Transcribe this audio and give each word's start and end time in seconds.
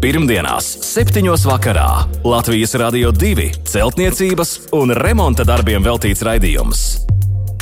Pirmdienās, 0.00 0.64
7. 0.80 1.26
vakarā 1.44 2.06
Latvijas 2.24 2.72
Rādio 2.80 3.10
2 3.12 3.50
celtniecības 3.68 4.52
un 4.72 4.94
remonta 4.96 5.44
darbiem 5.44 5.84
veltīts 5.84 6.24
raidījums. 6.24 6.84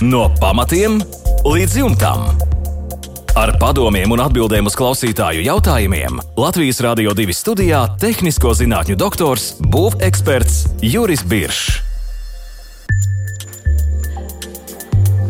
No 0.06 0.28
pamatiem 0.38 1.00
līdz 1.42 1.74
jumtam. 1.80 2.22
Ar 3.34 3.56
padomiem 3.58 4.14
un 4.14 4.22
atbildēm 4.22 4.70
uz 4.70 4.78
klausītāju 4.78 5.42
jautājumiem 5.48 6.22
Latvijas 6.38 6.78
Rādio 6.86 7.10
2 7.10 7.34
studijā- 7.34 7.82
tehnisko 8.06 8.54
zinātņu 8.54 8.94
doktors, 8.94 9.56
būveksperts 9.58 10.78
Juris 10.78 11.26
Biršs. 11.26 11.88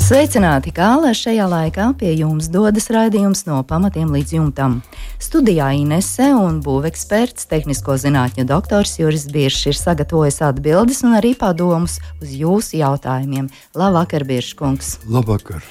Sveicināti, 0.09 0.71
kā 0.73 0.95
lai 0.97 1.11
šajā 1.13 1.45
laikā 1.45 1.91
pie 2.01 2.15
jums 2.17 2.47
dodas 2.49 2.87
raidījums 2.89 3.43
no 3.45 3.63
pamatiem 3.63 4.09
līdz 4.09 4.31
jumtam. 4.39 4.83
Studijā 5.19 5.73
Inese 5.75 6.29
un 6.31 6.61
būveksperts, 6.63 7.49
tehnisko 7.51 7.97
zinātņu 7.99 8.45
doktors 8.47 8.93
Juris 9.01 9.25
Biršs 9.35 9.67
ir 9.73 9.75
sagatavojis 9.75 10.39
atbildes 10.47 11.03
un 11.03 11.17
arī 11.19 11.33
padomus 11.39 11.97
uz 12.23 12.37
jūsu 12.39 12.79
jautājumiem. 12.79 13.49
Labvakar, 13.75 14.23
Birškungs! 14.29 15.01
Labvakar! 15.11 15.67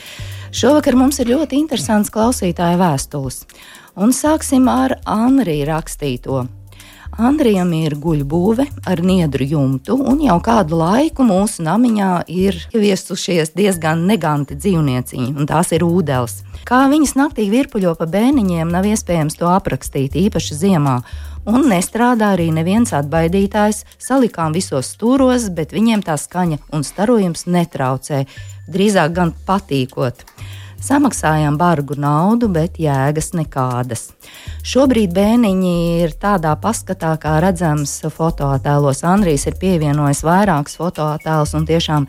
Šovakar 0.51 0.99
mums 0.99 1.21
ir 1.23 1.31
ļoti 1.31 1.61
interesants 1.61 2.11
klausītāja 2.11 2.75
vēstules. 2.79 3.45
Un 3.95 4.11
sāksim 4.11 4.67
ar 4.67 4.99
Anrī 5.07 5.61
rakstīto. 5.67 6.43
Andrijam 7.17 7.71
ir 7.73 7.95
guļbūve 7.97 8.67
ar 8.85 8.99
niedru 9.01 9.45
jumtu, 9.49 9.95
un 9.97 10.19
jau 10.21 10.35
kādu 10.45 10.77
laiku 10.77 11.25
mūsu 11.25 11.63
namiņā 11.65 12.09
ir 12.29 12.59
ieviesušies 12.69 13.55
diezgan 13.57 14.03
neganti 14.05 14.53
dzīvnieciņi, 14.53 15.31
un 15.33 15.49
tās 15.49 15.73
ir 15.73 15.85
ūdens. 15.87 16.43
Kā 16.69 16.83
viņas 16.91 17.15
naktī 17.17 17.47
virpuļo 17.49 17.95
pa 17.97 18.05
bēniņiem, 18.13 18.69
nav 18.69 18.85
iespējams 18.85 19.39
to 19.39 19.49
aprakstīt, 19.49 20.13
īpaši 20.27 20.59
ziemā. 20.61 20.99
Un 21.49 21.65
nestrādā 21.71 22.35
arī 22.35 22.51
neviens 22.53 22.93
atbaidītājs. 22.93 23.85
Salikām 24.03 24.53
visos 24.53 24.93
stūros, 24.93 25.49
bet 25.57 25.73
viņiem 25.73 26.05
tā 26.05 26.19
skaņa 26.21 26.59
un 26.69 26.85
starojums 26.85 27.47
netraucē. 27.49 28.27
Drīzāk 28.69 29.17
gan 29.17 29.33
patīkot. 29.47 30.27
Samaksājām 30.77 31.57
bargu 31.57 31.95
naudu, 31.97 32.47
bet 32.53 32.77
jēgas 32.77 33.31
nekādas. 33.33 34.11
Šobrīd 34.61 35.13
bērniņi 35.15 35.75
ir 36.03 36.13
tādā 36.21 36.53
paskatā, 36.61 37.15
kā 37.21 37.39
redzams 37.41 37.95
fotoattēlos. 38.13 39.01
Andrijs 39.07 39.47
ir 39.49 39.57
pievienojis 39.57 40.21
vairākus 40.27 40.77
fotoattēlus, 40.77 41.55
un 41.57 41.65
tiešām 41.65 42.05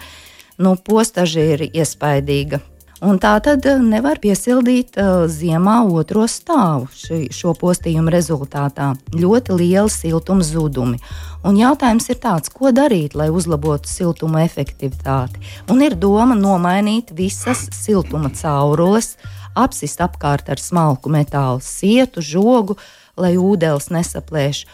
nu, 0.60 0.74
postaži 0.84 1.46
ir 1.54 1.64
iespaidīga. 1.70 2.60
Un 2.98 3.20
tā 3.22 3.36
tad 3.38 3.62
nevar 3.86 4.18
piesildīt 4.18 4.96
uh, 4.98 5.28
ziemā 5.30 5.76
otro 5.86 6.24
stāvu 6.26 6.88
ši, 6.90 7.18
šo 7.30 7.52
postījumu 7.54 8.10
rezultātā. 8.10 8.88
Ļoti 9.14 9.54
liela 9.54 9.92
siltuma 9.92 10.42
zudumi. 10.42 10.98
Un 11.46 11.60
jautājums 11.60 12.10
ir 12.10 12.18
tāds, 12.18 12.50
ko 12.50 12.72
darīt, 12.74 13.14
lai 13.14 13.28
uzlabotu 13.30 13.86
siltuma 13.86 14.42
efektivitāti. 14.42 15.38
Un 15.70 15.84
ir 15.86 15.94
doma 15.94 16.34
nomainīt 16.34 17.14
visas 17.14 17.68
siltuma 17.76 18.32
caurules, 18.34 19.14
apsist 19.54 20.02
apkārt 20.02 20.50
ar 20.50 20.58
smalku 20.58 21.12
metālu 21.14 21.62
sietu, 21.62 22.18
žogu, 22.18 22.74
lai 23.14 23.36
ūdens 23.38 23.92
nesaplēš 23.94 24.66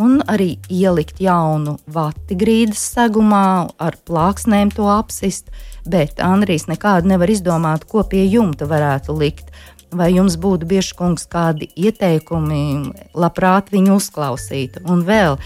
un 0.00 0.20
arī 0.30 0.54
ielikt 0.72 1.20
jaunu 1.20 1.76
vati 1.90 2.36
grīdas 2.38 2.82
segumā, 2.94 3.68
ar 3.76 3.98
plāksnēm 4.06 4.72
to 4.74 4.86
apsist 4.88 5.50
bet 5.84 6.20
Andrijs 6.22 6.68
nekādu 6.70 7.12
nevar 7.12 7.30
izdomāt, 7.32 7.86
ko 7.88 8.04
pie 8.06 8.24
jumta 8.26 8.68
varētu 8.70 9.16
likt. 9.18 9.50
Vai 9.92 10.08
jums 10.14 10.38
būtu 10.40 10.64
bieži 10.70 10.94
kungs 10.96 11.26
kādi 11.28 11.68
ieteikumi, 11.76 12.94
labprāt 13.12 13.68
viņu 13.74 13.98
uzklausītu? 13.98 14.80
Un 14.88 15.04
vēl 15.04 15.36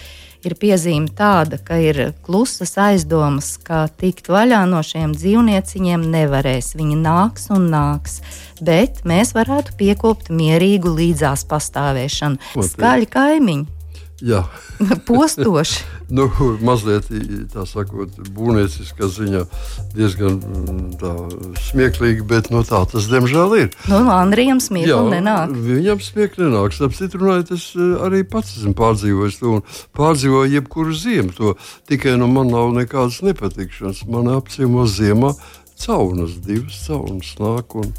ir 0.47 0.55
piezīme 0.55 1.11
tāda, 1.19 1.59
ka 1.59 1.79
ir 1.83 2.13
klusas 2.27 2.77
aizdomas, 2.79 3.57
ka 3.59 3.87
tikt 3.99 4.31
vaļā 4.31 4.63
no 4.71 4.83
šiem 4.87 5.17
dzīvnieciņiem 5.19 6.07
nevarēs. 6.15 6.77
Viņi 6.79 6.99
nāks 7.03 7.51
un 7.55 7.67
nāks, 7.75 8.21
bet 8.63 9.03
mēs 9.09 9.35
varētu 9.35 9.75
piekopt 9.81 10.31
mierīgu 10.31 10.95
līdzās 10.95 11.43
pastāvēšanu. 11.51 12.55
Skaļi 12.71 13.11
kaimiņi! 13.17 13.76
Jā. 14.25 14.47
Postoši. 15.09 15.83
nu, 16.09 16.25
mazliet 16.65 17.11
tā 17.53 17.67
sakot, 17.69 18.15
būvnieciskā 18.33 19.09
ziņā 19.13 19.43
diezgan 19.93 20.39
mm, 20.39 20.87
tā, 21.03 21.11
smieklīgi, 21.67 22.25
bet 22.25 22.49
no 22.53 22.63
nu, 22.63 22.69
tā 22.69 22.81
tas 22.89 23.11
diemžēl 23.11 23.57
ir. 23.59 23.69
Nu, 23.91 24.01
Andrijam 24.15 24.63
smieklīgi 24.63 25.13
nenāk. 25.19 25.53
Viņam 25.53 26.01
smieklīgi 26.07 26.49
nenāk. 26.49 26.79
Citu, 26.97 27.21
runājot, 27.21 27.53
es 27.59 27.69
eh, 27.77 27.93
arī 28.07 28.23
pats 28.25 28.57
esmu 28.57 28.73
pārdzīvojis 28.79 29.39
to 29.43 29.59
un 29.59 29.67
pārdzīvoju 29.99 30.55
jebkuru 30.55 30.97
ziemu. 30.97 31.37
To 31.37 31.55
tikai 31.91 32.17
no 32.17 32.31
man 32.31 32.49
nav 32.55 32.73
nekādas 32.79 33.21
nepatikšanas. 33.27 34.07
Man 34.09 34.33
apciemo 34.33 34.89
ziemā 34.89 35.35
caunas, 35.85 36.37
divas 36.45 36.79
caunas 36.87 37.33
nāk 37.41 37.77
un, 37.79 37.93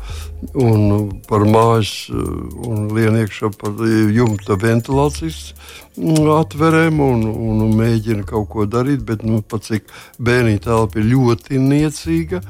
un 0.53 1.09
par 1.29 1.45
mājas 1.47 2.09
un 2.11 2.87
lien 2.95 3.17
iekšā 3.21 3.51
par 3.59 3.77
jumta 4.13 4.57
ventilācijas 4.61 5.53
atverēm 5.97 6.99
un, 7.01 7.25
un, 7.31 7.61
un 7.65 7.75
mēģina 7.77 8.25
kaut 8.29 8.49
ko 8.53 8.67
darīt, 8.69 9.03
bet 9.07 9.25
nu, 9.25 9.41
pat 9.41 9.65
cik 9.69 9.89
bērniņa 10.21 10.63
telpa 10.67 11.01
ir 11.01 11.09
ļoti 11.13 11.61
niecīga, 11.61 12.41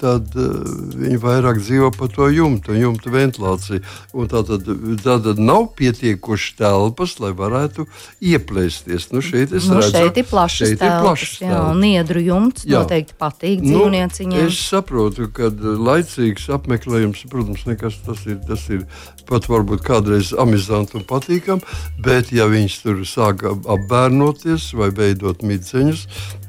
tad 0.00 0.36
uh, 0.38 0.52
viņi 0.96 1.18
vairāk 1.22 1.60
dzīvo 1.62 1.90
pa 1.96 2.08
to 2.12 2.28
jumtu, 2.32 2.76
jumtu 2.76 3.12
ventilāciju. 3.14 3.82
Tātad, 4.30 4.68
tātad 5.04 5.40
nav 5.42 5.70
pietiekoši 5.78 6.54
telpas, 6.58 7.16
lai 7.22 7.32
varētu 7.36 7.86
ieplēsties. 8.24 9.10
Nu, 9.14 9.22
šeit, 9.24 9.54
nu, 9.54 9.80
redzu, 9.80 9.90
šeit 9.94 10.20
ir 10.20 10.28
plašas 10.30 10.72
šeit 10.72 10.80
telpas, 10.80 10.96
ir 10.96 11.06
plašas 11.06 11.34
jā, 11.40 11.50
telpas. 11.52 11.82
niedru 11.82 12.24
jumts 12.24 12.66
jā. 12.66 12.80
noteikti 12.80 13.18
patīk 13.20 13.64
nu, 13.64 13.72
dzīvnieciņiem. 13.72 14.38
Nu, 14.40 14.48
es 14.50 14.62
saprotu, 14.70 15.28
ka 15.36 15.50
laicīgs 15.90 16.48
apmeklējums, 16.56 17.26
protams, 17.32 17.66
nekas 17.68 18.00
tas 18.06 18.24
ir, 18.28 18.40
tas 18.46 18.66
ir 18.72 18.86
pat 19.26 19.48
varbūt 19.50 19.82
kādreiz 19.86 20.32
amizanti 20.38 20.98
un 20.98 21.06
patīkami, 21.06 21.76
bet 22.02 22.32
ja 22.34 22.46
viņš 22.50 22.80
tur 22.84 23.02
sāk 23.08 23.44
apbērnoties 23.46 24.70
vai 24.78 24.90
veidot 24.94 25.42
midzeņus, 25.46 26.06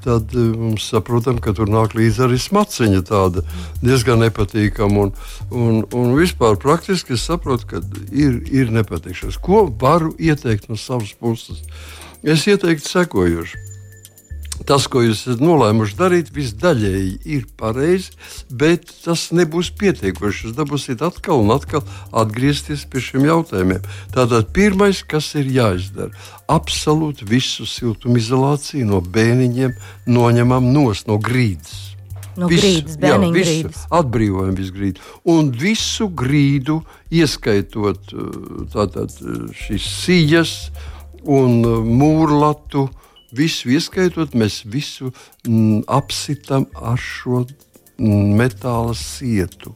tad 0.07 0.33
eh, 0.35 0.51
mums 0.57 0.87
saprotam, 0.91 1.41
ka 1.43 1.53
tur 1.57 1.71
nāk 1.71 1.95
līdzi 1.97 2.25
arī 2.27 2.39
smaciņa 2.41 3.03
tāda 3.07 3.36
diezgan 3.83 4.23
nepatīkama. 4.25 5.07
Un, 5.07 5.13
un, 5.51 5.79
un 5.97 6.17
vispār 6.17 6.59
praktiski 6.61 7.17
es 7.17 7.25
saprotu, 7.27 7.69
ka 7.71 7.83
ir, 8.11 8.41
ir 8.51 8.73
nepatīkams. 8.75 9.39
Ko 9.43 9.65
varu 9.81 10.13
ieteikt 10.19 10.69
no 10.71 10.79
savas 10.79 11.13
puses? 11.17 11.63
Es 12.25 12.47
ieteiktu 12.49 12.89
sekojošu 12.89 13.67
tas, 14.67 14.87
ko 14.91 15.01
jūs 15.03 15.23
esat 15.23 15.41
nolēmuši 15.43 15.97
darīt, 15.97 16.31
visdaļēji 16.35 17.13
ir 17.35 17.45
pareizi, 17.59 18.15
bet 18.49 18.89
tas 19.03 19.27
nebūs 19.35 19.71
pietiekoši. 19.79 20.47
Jūs 20.47 20.57
dabūsiet 20.57 21.03
atkal 21.05 21.43
un 21.43 21.53
atkal 21.55 21.83
atgriezties 22.11 22.87
pie 22.89 23.03
šiem 23.03 23.27
jautājumiem. 23.27 23.85
Tātad 24.15 24.51
pirmais, 24.55 25.03
kas 25.07 25.33
ir 25.39 25.51
jāizdara, 25.53 26.11
absolūti 26.51 27.27
visu 27.29 27.67
siltumizolāciju 27.69 28.89
no 28.89 29.01
bēniņiem 29.01 29.77
noņemam 30.09 30.71
nos 30.73 31.05
no 31.09 31.19
grīdas. 31.21 31.96
No 32.37 32.49
visu, 32.51 32.61
grīdas, 32.63 32.99
visu, 33.33 33.33
grīdas. 33.33 33.87
Atbrīvojam 33.97 34.53
visu 34.57 34.75
grīdu. 34.75 35.07
Un 35.33 35.49
visu 35.51 36.09
grīdu, 36.13 36.81
ieskaitot 37.09 38.13
tātad, 38.73 39.17
šīs 39.57 39.89
sijas 40.05 40.55
un 41.25 41.59
mūrlatu, 41.97 42.85
uh, 42.87 43.03
Visu 43.35 43.73
ieskaitot, 43.75 44.35
mēs 44.39 44.61
visu 44.63 45.11
mm, 45.47 45.83
apsitam 45.91 46.65
ar 46.79 46.99
šo 47.01 47.43
mm, 47.43 48.31
metāla 48.39 48.95
sietu. 48.95 49.73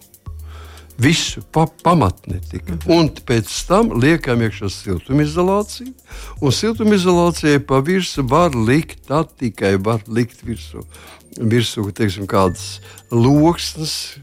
Visu 1.02 1.42
pa, 1.52 1.66
pamatni 1.84 2.40
tika. 2.46 2.78
Mhm. 2.78 2.92
Un 2.96 3.10
pēc 3.28 3.52
tam 3.68 3.92
liekam 4.00 4.44
iekšā 4.46 4.70
siltumizolāciju. 4.72 5.92
Un 6.40 6.56
siltumizolācijai 6.56 7.60
pa 7.68 7.82
virsmu 7.84 8.28
var 8.32 8.56
likt, 8.56 9.08
tā 9.10 9.26
tikai 9.26 9.76
var 9.82 10.06
likt 10.08 10.46
virsū. 10.48 10.86
Virsū, 11.38 11.86
teiksim, 11.96 12.28
kādas 12.28 12.82
loksnes, 13.12 14.18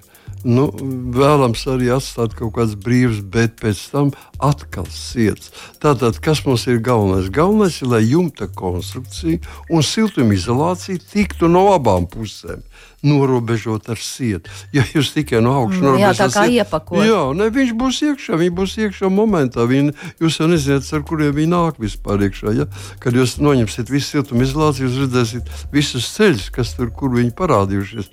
Nu, 0.46 0.68
vēlams 0.70 1.64
arī 1.66 1.88
atstāt 1.90 2.36
kaut 2.38 2.52
kādas 2.54 2.76
brīvas, 2.78 3.18
bet 3.26 3.56
pēc 3.58 3.80
tam 3.90 4.12
atkal 4.38 4.86
sirds. 4.92 5.50
Tātad, 5.82 6.20
kas 6.22 6.44
mums 6.46 6.68
ir 6.70 6.78
galvenais? 6.84 7.30
Galvenais 7.34 7.80
ir, 7.82 7.90
lai 7.90 8.04
jumta 8.06 8.46
konstrukcija 8.46 9.42
un 9.74 9.82
siltumizolācija 9.82 11.02
tiktu 11.10 11.50
no 11.50 11.66
abām 11.74 12.06
pusēm 12.06 12.62
norobežot 13.02 13.88
ar 13.92 14.00
sietu. 14.02 14.50
Ja 14.74 14.82
jūs 14.82 15.12
tikai 15.14 15.38
no 15.44 15.54
augšas 15.60 15.84
mm, 15.84 15.98
jā, 16.02 16.12
tā 16.18 16.26
kā 16.34 16.46
iepakojat. 16.50 17.06
Jā, 17.06 17.20
ne, 17.38 17.46
viņš 17.54 17.74
būs 17.78 18.00
iekšā, 18.08 18.38
viņš 18.40 18.54
būs 18.58 18.74
iekšā 18.86 19.10
momentā. 19.12 19.66
Viņi, 19.70 19.94
jūs 20.22 20.40
jau 20.40 20.48
nezināt, 20.50 20.88
ar 20.96 21.04
kuriem 21.06 21.30
viņi 21.36 21.52
nāk 21.52 21.78
vispār 21.82 22.26
iekšā. 22.26 22.54
Ja? 22.58 22.66
Kad 23.02 23.18
jūs 23.18 23.36
noņemsiet 23.42 23.92
visu 23.92 24.16
siltumizolāciju, 24.16 24.88
jūs 24.88 24.98
redzēsiet 25.04 25.52
visus 25.74 26.10
ceļus, 26.16 26.50
kas 26.54 26.74
tur, 26.78 26.90
kur 26.94 27.14
viņi 27.14 27.34
parādījušies. 27.38 28.10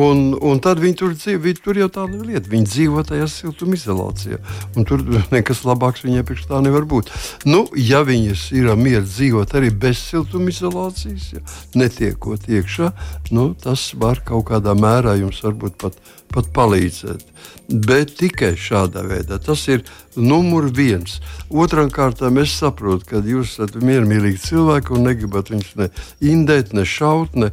Un, 0.00 0.32
un 0.40 0.62
tad 0.64 0.80
viņi 0.80 0.96
tur 1.02 1.12
dzīvo, 1.16 1.52
tur 1.60 1.82
jau 1.82 1.90
tāda 1.92 2.22
lieta. 2.24 2.48
Viņi 2.48 2.70
dzīvo 2.70 3.04
tajā 3.04 3.28
siltumizolācijā. 3.28 4.40
Tur 4.88 5.04
nekas 5.34 5.64
labāks 5.68 6.06
viņai 6.06 6.24
priekš 6.24 6.48
tā 6.48 6.62
nevar 6.64 6.88
būt. 6.88 7.12
Nu, 7.44 7.66
ja 7.76 8.00
viņas 8.06 8.48
ir 8.56 8.70
mieras 8.80 9.12
dzīvot 9.12 9.52
arī 9.58 9.72
bez 9.82 10.00
siltumizolācijas, 10.08 11.28
ja, 11.36 11.42
netiekot 11.76 12.48
iekšā, 12.48 12.92
nu, 13.34 13.50
tas 13.58 13.90
var 14.02 14.22
kaut 14.26 14.48
kādā 14.50 14.74
mērā 14.78 15.16
jums 15.20 15.40
varbūt 15.44 15.78
pat, 15.80 15.98
pat 16.32 16.50
palīdzēt. 16.56 17.24
Bet 17.72 18.16
tikai 18.18 18.52
šādā 18.58 19.04
veidā. 19.06 19.38
Tas 19.40 19.62
ir 19.70 19.84
numur 20.16 20.66
viens. 20.74 21.20
Otram 21.48 21.88
kārtām 21.94 22.40
es 22.42 22.52
saprotu, 22.58 23.06
ka 23.08 23.22
jūs 23.24 23.54
esat 23.54 23.78
miermīlīgi 23.80 24.42
cilvēki 24.42 24.92
un 24.96 25.06
negribat 25.08 25.52
viņus 25.52 25.72
ne 25.80 25.88
indēt, 26.34 26.74
ne 26.76 26.84
šaut, 26.88 27.36
ne 27.38 27.52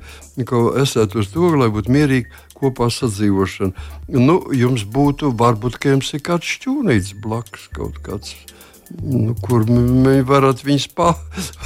esat 0.82 1.16
uz 1.16 1.32
to, 1.34 1.54
lai 1.56 1.70
būtu 1.72 1.94
mierīgi 1.94 2.28
kopā 2.60 2.90
sadzīvošana. 2.92 3.88
Nu, 4.18 4.42
jums 4.56 4.84
būtu, 4.84 5.32
varbūt, 5.40 5.80
ka 5.80 5.94
jums 5.96 6.12
ir 6.18 6.26
kāds 6.26 6.50
šķūnīts 6.58 7.16
blakus 7.24 7.70
kaut 7.76 8.02
kāds. 8.04 8.36
Nu, 8.90 9.36
kur 9.46 9.64
varat 10.26 10.64
viņus 10.66 10.90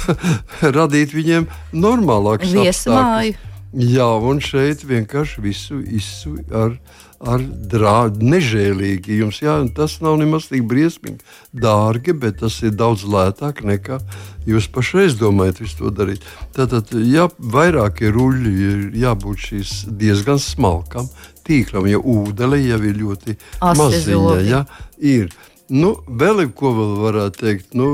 radīt 0.76 1.16
viņiem 1.16 1.48
normālāku 1.72 2.52
viesmāju. 2.52 3.38
Jā, 3.74 4.06
un 4.22 4.38
šeit 4.44 4.84
vienkārši 4.86 5.42
visu, 5.42 5.80
visu 5.82 6.36
ar, 6.54 6.76
ar 7.18 7.42
drādu, 7.42 8.22
nežēlīgi. 8.22 9.18
Jums 9.18 9.40
jā, 9.42 9.56
tas 9.74 9.96
nav 10.04 10.20
nemaz 10.20 10.46
tik 10.50 10.62
briesmīgi, 10.70 11.24
dārgi, 11.50 12.14
bet 12.14 12.38
tas 12.44 12.60
ir 12.62 12.76
daudz 12.78 13.02
lētāk 13.08 13.64
nekā 13.66 13.98
jūs 14.46 14.68
pašreiz 14.72 15.16
domājat 15.18 15.62
visu 15.64 15.80
to 15.82 15.92
darīt. 15.94 16.26
Tātad, 16.56 16.92
ja 17.08 17.28
vairāk 17.38 18.04
ir 18.04 18.14
ruļļi, 18.16 18.52
ir 18.68 18.84
jābūt 19.04 19.48
šīs 19.48 19.72
diezgan 20.00 20.40
smalkam 20.42 21.08
tīklam, 21.44 21.88
ja 21.90 21.98
ūdeni 22.00 22.62
jau 22.68 22.78
ir 22.84 23.00
ļoti 23.00 23.36
maziņa. 23.80 24.38
Ja, 24.48 24.64
ir. 24.98 25.32
Nu, 25.72 25.94
vēl 26.04 26.42
ir 26.42 26.50
ko 26.52 26.74
vēl 26.76 26.90
varētu 27.00 27.40
teikt. 27.40 27.70
Nu, 27.78 27.86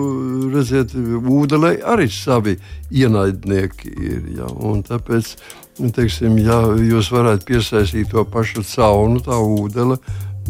redziet, 0.50 0.90
ūdenī 0.90 1.76
arī 1.86 2.08
savi 2.10 2.56
ienaidnieki 2.90 3.92
ir. 3.94 4.24
Ja, 4.40 4.48
tāpēc, 4.88 5.36
teiksim, 5.78 6.38
ja 6.42 6.62
jūs 6.76 7.10
varētu 7.14 7.46
piesaistīt 7.48 8.10
to 8.12 8.24
pašu 8.28 8.64
caunu, 8.66 9.22
tā 9.24 9.38
ūdeni. 9.38 9.98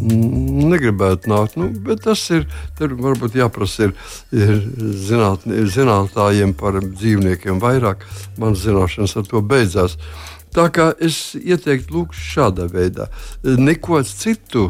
Negribētu 0.01 1.29
nākt, 1.29 1.57
nu, 1.59 1.67
bet 1.85 2.05
tas 2.07 2.23
ir. 2.33 2.47
Tur 2.79 2.95
varbūt 2.97 3.35
jāprasa 3.37 3.89
ir, 3.89 3.95
ir 4.33 4.61
zināt, 4.97 5.43
zinātājiem 5.45 6.55
par 6.57 6.79
dzīvniekiem 6.81 7.59
vairāk. 7.61 8.07
Manas 8.41 8.63
zināšanas 8.65 9.17
ar 9.19 9.27
to 9.29 9.43
beidzās. 9.45 9.97
Tā 10.55 10.67
kā 10.73 10.89
es 10.99 11.35
ieteiktu, 11.37 11.93
lūk, 11.95 12.15
šādā 12.17 12.65
veidā. 12.71 13.11
Neko 13.43 14.01
citu 14.07 14.69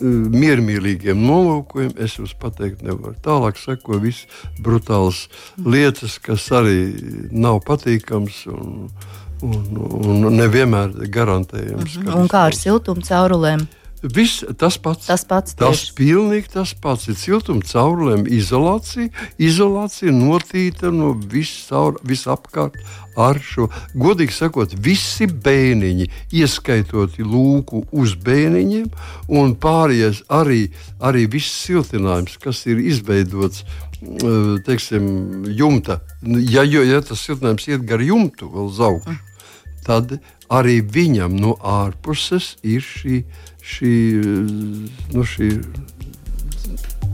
miermīlīgiem 0.00 1.18
nolūkiem 1.20 1.96
es 2.00 2.16
jums 2.18 2.34
pateikt 2.40 2.82
nevaru. 2.86 3.14
Tālāk 3.24 3.58
seko 3.60 3.98
viss 4.02 4.26
brutāls 4.62 5.26
lietas, 5.58 6.18
kas 6.22 6.48
arī 6.54 6.78
nav 7.32 7.62
patīkams. 7.66 8.44
Un, 8.52 8.88
un, 9.42 10.24
un 10.24 10.26
nevienmēr 10.38 11.06
garantējams. 11.12 11.96
Mm 11.98 12.02
-hmm. 12.06 12.18
Un 12.22 12.28
kā 12.32 12.48
ar 12.48 12.54
siltumu 12.54 13.02
caurulēm? 13.02 13.66
Viss 14.02 14.42
tas 14.58 14.78
pats. 14.82 15.06
Tas 15.06 15.22
pats. 15.24 15.54
Tas 15.54 15.78
tieši. 15.78 15.92
pilnīgi 15.94 16.50
tas 16.50 16.72
pats. 16.74 17.06
Ir 17.06 17.14
siltuma 17.14 17.62
caurulēm 17.62 18.26
izolācija. 18.26 19.12
Izolācija 19.38 20.10
notīta 20.10 20.90
no 20.90 21.12
visapkārt 21.14 22.80
ar 23.16 23.38
šo. 23.38 23.68
Godīgi 23.94 24.34
sakot, 24.34 24.74
visi 24.74 25.28
bēniņi, 25.30 26.08
ieskaitot 26.34 27.20
lūku 27.20 27.84
uz 27.92 28.16
bēniņiem, 28.18 28.90
un 29.38 29.54
pārējais 29.62 30.24
arī, 30.32 30.64
arī 30.98 31.28
viss 31.30 31.62
siltinājums, 31.68 32.40
kas 32.42 32.66
ir 32.66 32.82
izveidots. 32.82 33.62
Teiksim, 34.66 35.44
jumta. 35.54 36.00
Ja, 36.26 36.64
ja 36.66 36.98
tas 37.06 37.22
siltinājums 37.22 37.68
iet 37.70 37.84
gar 37.86 38.02
jumtu, 38.02 38.50
vēl 38.50 38.72
uz 38.72 38.80
augšu, 38.82 39.14
tad 39.86 40.18
arī 40.52 40.80
viņam 40.84 41.34
no 41.38 41.56
ārpuses 41.60 42.56
ir 42.62 42.84
šī 42.84 43.22
šī, 43.62 43.94
nu, 45.14 45.24
šī 45.26 45.48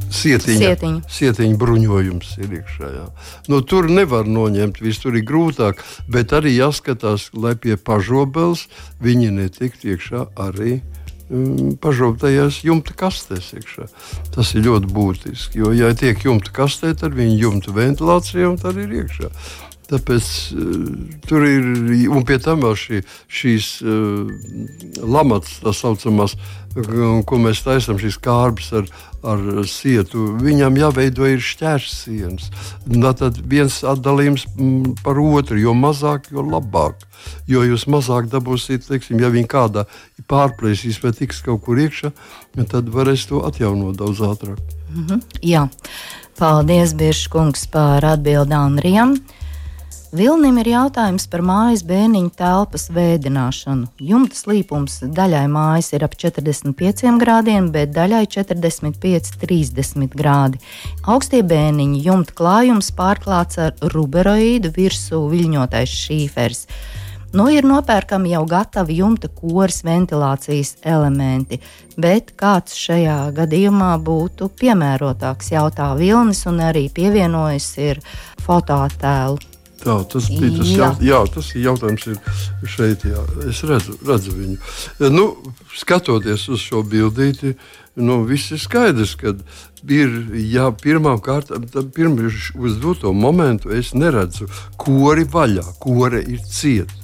sietiņa, 0.08 0.58
sietiņa. 0.64 1.00
sietiņa 1.12 1.58
bruņojums 1.60 2.34
ir 2.42 2.54
iekšā. 2.60 2.92
Jā. 2.96 3.06
Nu, 3.52 3.60
tur 3.60 3.90
nevar 3.92 4.28
noņemt, 4.28 4.80
viss 4.84 5.04
tur 5.04 5.18
ir 5.18 5.26
grūtāk, 5.28 5.84
bet 6.10 6.32
arī 6.36 6.56
jāskatās, 6.56 7.30
lai 7.36 7.54
pie 7.60 7.76
pažobeles 7.76 8.66
viņi 9.04 9.34
netiktu 9.42 9.94
iekšā 9.94 10.30
arī. 10.48 10.80
Um, 11.28 11.74
pažobtajās 11.76 12.62
jumta 12.64 12.94
kastēs. 12.96 13.50
Iekšā. 13.52 13.84
Tas 14.32 14.54
ir 14.56 14.64
ļoti 14.64 14.88
būtiski. 14.96 15.60
Jo, 15.60 15.74
ja 15.76 15.90
tiek 15.92 16.22
jumta 16.24 16.54
kastē, 16.56 16.94
tad 16.96 17.12
viņi 17.12 17.36
jumta 17.42 17.74
ventilācija 17.76 18.48
un 18.48 18.56
tad 18.56 18.80
ir 18.80 18.94
iekšā. 19.02 19.28
Tāpēc 19.88 20.31
uh, 20.52 20.87
tur 21.29 21.46
ir, 21.49 21.69
un 22.12 22.25
pie 22.29 22.38
tam 22.44 22.64
vēl 22.67 22.76
šī, 22.76 23.02
šīs 23.40 23.69
uh, 23.82 24.29
lamats, 25.00 25.61
tā 25.64 25.73
saucamās, 25.73 26.37
ko 27.26 27.38
mēs 27.40 27.62
taisām, 27.64 27.99
šīs 27.99 28.19
kārbas 28.23 28.69
ar, 28.76 28.88
ar 29.26 29.40
sietu, 29.67 30.35
viņam 30.43 30.76
jāveido 30.79 31.26
ir 31.26 31.43
šķērsienas. 31.43 32.50
Tad 33.19 33.40
viens 33.50 33.81
atdalījums 33.82 34.46
par 35.02 35.19
otru, 35.19 35.58
jo 35.58 35.75
mazāk, 35.75 36.31
jo 36.32 36.44
labāk. 36.44 37.06
Jo 37.50 37.64
jūs 37.67 37.88
mazāk 37.90 38.29
dabūsiet, 38.31 38.87
teiksim, 38.87 39.19
ja 39.23 39.32
viņi 39.32 39.49
kādā 39.50 39.87
pārplēsīs 40.31 41.00
vai 41.02 41.12
tiks 41.17 41.43
kaut 41.43 41.64
kur 41.67 41.81
iekšā, 41.81 42.12
tad 42.70 42.93
varēs 42.94 43.26
to 43.31 43.43
atjaunot 43.49 43.99
daudz 43.99 44.20
ātrāk. 44.23 44.61
Mm 44.94 45.06
-hmm. 45.06 45.20
Jā, 45.43 45.69
paldies, 46.38 46.94
Biržkungs, 46.94 47.67
par 47.67 48.05
atbildi 48.05 48.55
Andrijam. 48.55 49.17
Vilnim 50.08 50.56
ir 50.56 50.70
jautājums 50.70 51.26
par 51.28 51.43
mājas 51.44 51.82
bērniņu 51.84 52.31
telpas 52.38 52.87
vēdināšanu. 52.96 53.90
Jumta 54.00 54.38
slīpums 54.38 55.02
daļai 55.05 55.43
mājas 55.52 55.90
ir 55.93 56.06
ap 56.06 56.14
45 56.16 57.19
grādiem, 57.20 57.66
bet 57.75 57.93
daļai 57.93 58.22
45-30 58.32 60.16
grādi. 60.16 60.62
Augstie 61.05 61.43
bērniņi 61.44 62.00
jumta 62.06 62.32
klājums 62.40 62.88
pārklāts 62.96 63.60
ar 63.60 63.76
ruberoīdu 63.93 64.70
virsū 64.78 65.20
viļņotais 65.28 65.99
šīfers. 66.06 66.64
Nu, 67.37 67.50
ir 67.52 67.69
nopērkami 67.69 68.32
jau 68.32 68.46
gatavi 68.49 68.96
jumta 69.02 69.28
koras 69.28 69.82
ventilācijas 69.84 70.78
elementi, 70.88 71.61
bet 72.00 72.32
kāds 72.40 72.81
šajā 72.81 73.19
gadījumā 73.37 73.93
būtu 74.00 74.49
piemērotāks, 74.56 75.52
jautā 75.52 75.93
Vilnis, 76.00 76.46
un 76.49 76.64
arī 76.70 76.87
pievienojas 76.88 77.70
ir 77.76 78.00
fotoattēlu 78.49 79.57
Tā, 79.78 79.94
tas 80.11 80.26
bija 80.32 80.56
tas, 80.56 80.70
jā. 80.73 80.87
Jaut, 80.88 81.02
jā, 81.06 81.18
tas 81.35 81.49
ir 81.54 81.66
jautājums 81.68 82.06
ir 82.11 82.18
šeit. 82.66 83.04
Jā. 83.06 83.23
Es 83.47 83.62
redzu, 83.66 83.94
redzu 84.06 84.35
viņu. 84.35 84.56
Nu, 85.14 85.26
skatoties 85.78 86.49
uz 86.50 86.64
šo 86.64 86.82
bildīti, 86.82 87.54
nu, 88.02 88.20
viss 88.26 88.50
ir 88.54 88.62
skaidrs, 88.62 89.14
ka 89.20 89.37
ir 89.87 90.16
pirmām 90.82 91.20
kārtām, 91.23 91.66
pirms 91.94 92.50
uz 92.58 92.78
doto 92.82 93.12
momentu 93.14 93.70
es 93.75 93.94
neredzu 93.94 94.49
kori 94.80 95.26
vaļā, 95.28 95.66
kore 95.82 96.23
ir 96.26 96.42
cieta. 96.42 96.94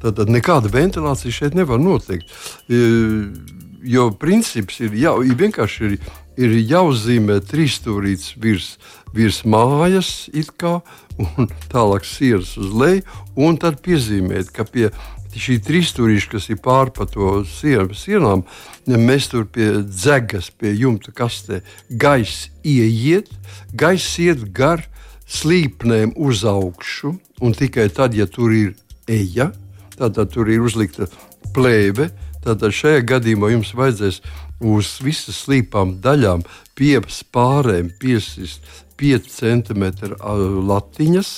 Tad 0.00 0.30
nekāda 0.32 0.70
ventilācija 0.72 1.34
šeit 1.34 1.58
nevar 1.58 1.80
notikt. 1.82 2.30
Jo 3.80 4.10
princips 4.12 4.78
ir, 4.84 4.94
jā, 4.96 5.12
vienkārši 5.18 5.84
ir, 5.88 5.98
ir 6.40 6.56
jāuzzīmē 6.68 7.40
trīsstūrīts 7.48 8.34
virs, 8.40 8.74
virs 9.16 9.42
mājas, 9.44 10.28
kā, 10.60 10.80
un 11.18 11.48
tālāk 11.72 12.06
sirds 12.08 12.56
uz 12.60 12.74
leju, 12.74 13.06
un 13.36 13.58
tad 13.60 13.80
piezīmēt, 13.84 14.52
ka 14.54 14.66
pie 14.68 14.90
šī 15.30 15.60
trīsstūrīša, 15.62 16.30
kas 16.32 16.48
ir 16.50 16.58
pāri 16.62 16.94
pa 16.96 17.06
to 17.06 17.42
sienu, 17.46 17.94
sienām, 17.94 18.42
mēs 18.90 19.30
tur 19.30 19.46
pie 19.46 19.70
dzegas, 19.86 20.50
pie 20.50 20.74
jumta 20.74 21.14
kastē, 21.14 21.60
gaisa 21.90 22.50
ieiet, 22.66 23.30
gaisa 23.70 24.30
iet 24.30 24.48
gar 24.56 24.82
slīpnēm 25.30 26.16
uz 26.18 26.42
augšu, 26.48 27.14
un 27.40 27.54
tikai 27.54 27.88
tad, 27.94 28.16
ja 28.18 28.26
tur 28.26 28.54
ir 28.54 28.74
eja, 29.10 29.52
tad, 29.96 30.16
tad 30.18 30.32
tur 30.34 30.50
ir 30.50 30.64
uzlikta 30.64 31.08
plēve. 31.54 32.10
Tad 32.40 32.62
šajā 32.64 33.02
gadījumā 33.04 33.50
jums 33.52 33.74
vajadzēs 33.76 34.22
uz 34.64 34.94
visas 35.04 35.42
slīpām 35.44 35.98
daļām 36.04 36.44
pie 36.76 36.96
spārēm 37.12 37.90
piesist 38.00 38.64
5 39.00 39.30
cm 39.32 39.84
latiņas, 40.68 41.30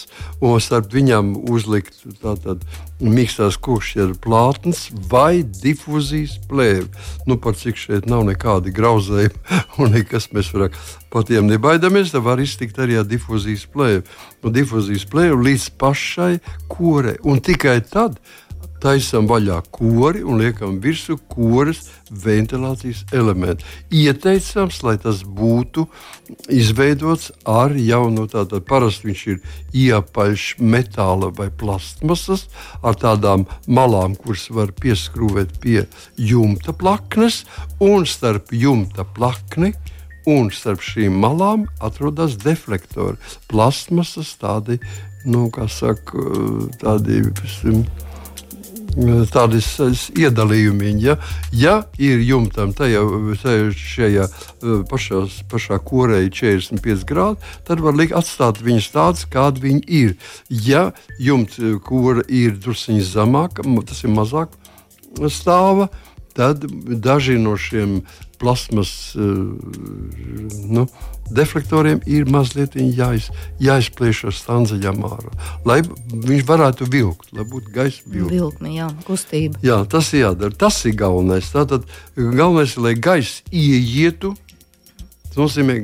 un 0.43 0.63
starp 0.63 0.91
viņām 0.95 1.35
uzlikt 1.53 2.03
tātad 2.23 2.65
mīkstās 3.03 3.59
kušķieru 3.63 4.17
plātnes 4.23 4.85
vai 5.11 5.43
difūzijas 5.43 6.39
plēvi. 6.51 6.89
Nu, 7.27 7.39
par 7.43 7.57
cik 7.59 7.79
šeit 7.79 8.07
nav 8.11 8.25
nekādi 8.29 8.75
grauzējumi 8.75 9.61
un 9.83 9.95
nekas 9.97 10.31
mēs 10.35 10.53
varam 10.55 10.77
par 11.13 11.27
tiem 11.29 11.49
nebaidamies, 11.51 12.13
tad 12.15 12.25
var 12.27 12.41
iztikt 12.43 12.79
arī 12.83 12.99
ar 13.01 13.09
difūzijas 13.09 13.67
plēvi. 13.73 14.05
Un 14.43 14.55
difūzijas 14.55 15.07
plēvi 15.11 15.43
līdz 15.49 15.69
pašai 15.79 16.33
korei. 16.73 17.19
Un 17.23 17.43
tikai 17.45 17.81
tad 17.87 18.19
taisām 18.83 19.29
vaļā 19.31 19.61
kori 19.75 20.25
un 20.27 20.41
liekam 20.43 20.81
virsū 20.83 21.17
koras 21.31 21.85
ventilācijas 22.25 23.05
elementu. 23.15 23.67
Ieteicams, 23.95 24.81
lai 24.87 24.97
tas 25.03 25.23
būtu 25.23 25.87
izveidots 26.53 27.31
ar 27.49 27.77
jaunu, 27.79 28.27
tātad 28.31 28.67
parasti 28.69 29.11
viņš 29.11 29.23
ir 29.33 29.41
iepaļš 29.85 30.47
metāla 30.61 31.31
vai 31.37 31.49
plastmasas 31.49 32.49
ar 32.83 32.99
tādām 32.99 33.47
malām, 33.67 34.17
kuras 34.19 34.49
var 34.51 34.75
pieskrūvēt 34.83 35.57
pie 35.63 35.87
jumta 36.19 36.75
plaknes 36.75 37.43
un 37.81 38.07
starp 38.09 38.53
jumta 38.53 39.07
plakni 39.17 39.73
un 40.29 40.53
starp 40.55 40.83
šīm 40.87 41.17
malām 41.23 41.67
atrodas 41.83 42.37
deflektori. 42.43 43.19
Plastmasas 43.51 44.37
tādi, 44.43 44.79
nu, 45.27 45.49
kā 45.55 45.67
saka, 45.71 46.31
tādi. 46.83 47.23
Tādi 48.93 49.61
iedalījumi, 50.21 50.91
ja, 51.01 51.15
ja 51.57 51.79
ir 51.97 52.21
jumtam 52.27 52.75
tajā, 52.77 53.01
šajā 53.73 54.27
pašā, 54.91 55.23
pašā 55.49 55.79
korē 55.81 56.21
45 56.29 57.07
grādi, 57.09 57.41
tad 57.65 57.81
var 57.81 57.97
likt 57.97 58.13
atstāt 58.19 58.61
viņus 58.61 58.91
tādus, 58.93 59.25
kādi 59.33 59.65
viņi 59.65 59.83
ir. 59.89 60.15
Ja 60.53 60.91
jumta 61.17 61.79
kora 61.87 62.27
ir 62.29 62.59
druskuļi 62.61 63.07
zemāka, 63.07 63.65
tas 63.89 64.05
ir 64.05 64.13
mazāk 64.13 64.53
stāva, 65.33 65.89
tad 66.37 66.67
daži 67.03 67.39
no 67.41 67.57
šiem 67.61 68.01
plasmas 68.43 69.15
uh, 69.15 69.23
nu, 70.69 70.87
deflektoriem 71.31 72.01
ir 72.11 72.27
mazliet 72.31 72.75
jāiz, 72.77 73.29
jāizplēš 73.63 74.25
ar 74.31 74.37
stanzaļām 74.37 75.05
ārā, 75.07 75.35
lai 75.69 75.79
viņš 76.11 76.47
varētu 76.49 76.89
vilkt, 76.91 77.31
lai 77.37 77.47
būtu 77.49 77.75
gaisa 77.75 78.03
vilkme. 78.07 78.33
Vilkme, 78.35 78.73
jā, 78.75 78.89
kustība. 79.07 79.63
Jā, 79.63 79.83
tas 79.89 80.11
ir 80.13 80.27
jādara. 80.27 80.59
Tas 80.59 80.81
ir 80.89 80.97
galvenais. 80.99 81.53
Tātad 81.55 81.87
galvenais 82.17 82.75
ir, 82.77 82.83
lai 82.89 82.97
gaisa 82.99 83.47
ieietu 83.53 84.35
Tas 85.33 85.39
nozīmē, 85.41 85.79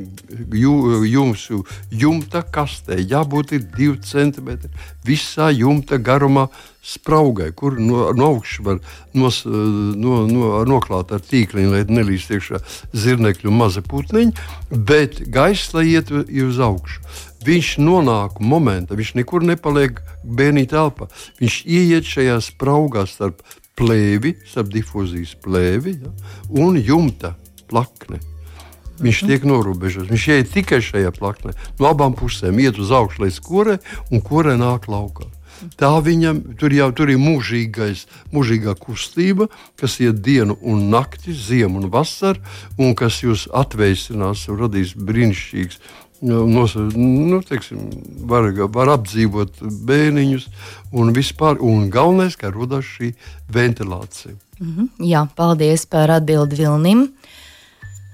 jūsu 0.53 1.63
jumta 1.89 2.43
kastē 2.45 2.99
jābūt 3.01 3.55
2 3.73 3.95
cm 4.05 4.51
visā 5.07 5.49
jumta 5.49 5.97
garumā 5.97 6.45
spraugai, 6.85 7.49
kur 7.57 7.79
no, 7.81 8.11
no 8.13 8.27
augšas 8.35 8.61
var 8.65 8.77
nos, 9.17 9.41
no, 9.45 10.21
no, 10.29 10.51
noklāt 10.69 11.15
ar 11.15 11.25
tīkliņu, 11.25 11.73
lai 11.73 11.81
nelīst 11.89 12.29
iekšā 12.35 12.61
zirnekļu 12.93 13.53
maza 13.53 13.81
putniņa, 13.85 14.45
bet 14.69 15.23
gaisa 15.33 15.81
iet 15.81 16.13
uz 16.13 16.61
augšu. 16.61 17.01
Viņš 17.49 17.75
nonāk 17.81 18.37
momentā, 18.43 18.97
viņš 18.99 19.15
nekur 19.17 19.45
nepaliek 19.47 20.01
bērnī 20.23 20.67
telpā. 20.69 21.07
Viņš 21.39 21.61
ieiet 21.65 22.05
šajā 22.05 22.37
spraugā 22.43 23.05
starp 23.09 23.41
plēvi, 23.79 24.35
starp 24.45 24.73
difūzijas 24.73 25.37
plēvi 25.41 25.95
ja, 26.03 26.11
un 26.61 26.77
jumta 26.77 27.33
plakni. 27.71 28.19
Viņš 28.99 29.25
tiek 29.27 29.47
norobežots. 29.47 30.11
Viņš 30.11 30.27
iet 30.35 30.53
tikai 30.53 30.81
šajā 30.83 31.11
plaknē. 31.15 31.55
No 31.79 31.89
abām 31.91 32.15
pusēm 32.19 32.59
iet 32.59 32.79
uz 32.79 32.91
augšu 32.91 33.25
līdz 33.25 33.41
korē, 33.45 33.77
un 34.11 34.23
korē 34.25 34.57
nāk 34.59 34.89
laukā. 34.91 35.29
Tā 35.79 35.91
viņam 36.03 36.41
tur 36.59 36.71
jau 36.71 36.89
tur 36.95 37.11
ir 37.11 37.19
mūžīgais, 37.19 38.05
mūžīgā 38.31 38.75
kustība, 38.79 39.49
kas 39.79 39.97
iet 39.99 40.21
dienu 40.23 40.55
un 40.61 40.87
nakti, 40.93 41.33
ziemu 41.35 41.81
un 41.81 41.89
vasaru, 41.91 42.39
un 42.79 42.95
kas 42.95 43.21
jūs 43.23 43.47
atveicinās, 43.51 44.47
radīs 44.47 44.95
brīnišķīgs. 44.95 45.81
Nos, 46.19 46.73
nu, 46.75 47.37
teiksim, 47.47 47.85
var, 48.27 48.49
var 48.75 48.89
apdzīvot 48.97 49.61
bērniņus, 49.87 50.49
un 50.91 51.13
vispār. 51.15 51.61
Un 51.63 51.87
galvenais, 51.91 52.35
ka 52.35 52.51
radās 52.51 52.87
šī 52.97 53.13
ventilācija. 53.47 54.35
Mm 54.59 54.73
-hmm. 54.75 54.89
Jā, 55.07 55.27
paldies 55.35 55.85
par 55.85 56.11
atbildi 56.11 56.55
Vilnim. 56.55 57.07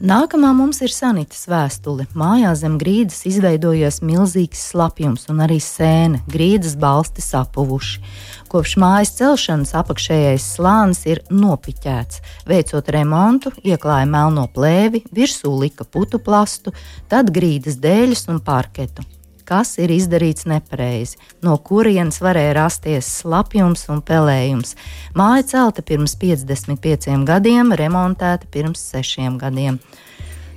Nākamā 0.05 0.51
mums 0.53 0.83
ir 0.85 0.91
sanitas 0.93 1.47
vēstule. 1.49 2.03
Mājā 2.13 2.51
zem 2.59 2.75
grīdas 2.77 3.23
izveidojies 3.25 4.03
milzīgs 4.05 4.61
slapjums 4.69 5.23
un 5.33 5.41
arī 5.41 5.57
sēne, 5.57 6.19
grīdas 6.29 6.75
balsti 6.77 7.25
sapuvuši. 7.25 8.03
Kopš 8.51 8.75
mājas 8.83 9.15
celšanas 9.17 9.73
apakšējais 9.81 10.45
slānis 10.59 11.01
ir 11.09 11.23
nopiķēts. 11.33 12.21
Veicot 12.45 12.93
remontu, 12.93 13.55
ieklāja 13.65 14.05
melno 14.05 14.45
plēvi, 14.45 15.07
virsū 15.09 15.57
lika 15.63 15.89
putu 15.89 16.21
plastu, 16.21 16.75
tad 17.09 17.33
grīdas 17.33 17.81
dēļus 17.81 18.27
un 18.29 18.43
parketu 18.45 19.09
kas 19.47 19.75
ir 19.81 19.93
izdarīts 19.95 20.47
nepareizi, 20.49 21.19
no 21.45 21.57
kurienes 21.57 22.21
varēja 22.23 22.55
rasties 22.57 23.09
slapjums 23.21 23.87
un 23.93 24.01
pelējums. 24.05 24.75
Māja 25.17 25.45
celta 25.53 25.85
pirms 25.85 26.17
55 26.21 27.23
gadiem, 27.29 27.73
remontēta 27.77 28.49
pirms 28.51 28.83
6 28.95 29.37
gadiem. 29.41 29.79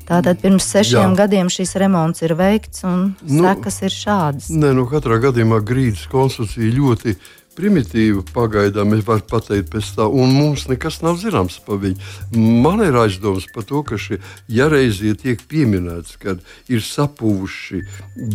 Tātad 0.09 0.39
pirms 0.41 0.65
sešiem 0.65 1.13
Jā. 1.13 1.17
gadiem 1.19 1.51
šis 1.53 1.75
remonts 1.77 2.23
ir 2.25 2.33
veikts, 2.39 2.81
un 2.89 3.11
nu, 3.21 3.43
sekas 3.45 3.83
ir 3.85 3.93
šādas. 3.93 4.47
Nē, 4.49 4.71
nu 4.79 4.87
katrā 4.89 5.19
gadījumā 5.21 5.61
grīdas 5.69 6.07
konstrukcija 6.09 6.73
ļoti 6.79 7.19
primitīva 7.59 8.23
pagaidām, 8.35 8.95
es 8.97 9.05
varu 9.07 9.25
pateikt, 9.29 9.73
pēc 9.73 9.91
tā, 9.97 10.07
un 10.07 10.35
mums 10.37 10.69
nekas 10.71 11.01
nav 11.05 11.19
zināms 11.23 11.59
par 11.67 11.81
viņu. 11.83 11.99
Man 12.65 12.83
ir 12.87 12.99
aizdoms 13.03 13.49
par 13.55 13.67
to, 13.69 13.83
ka 13.87 13.99
šie, 14.01 14.21
ja 14.53 14.69
reizie 14.71 15.15
tiek 15.19 15.43
pieminēts, 15.51 16.19
ka 16.23 16.37
ir 16.71 16.85
sapūši 16.85 17.83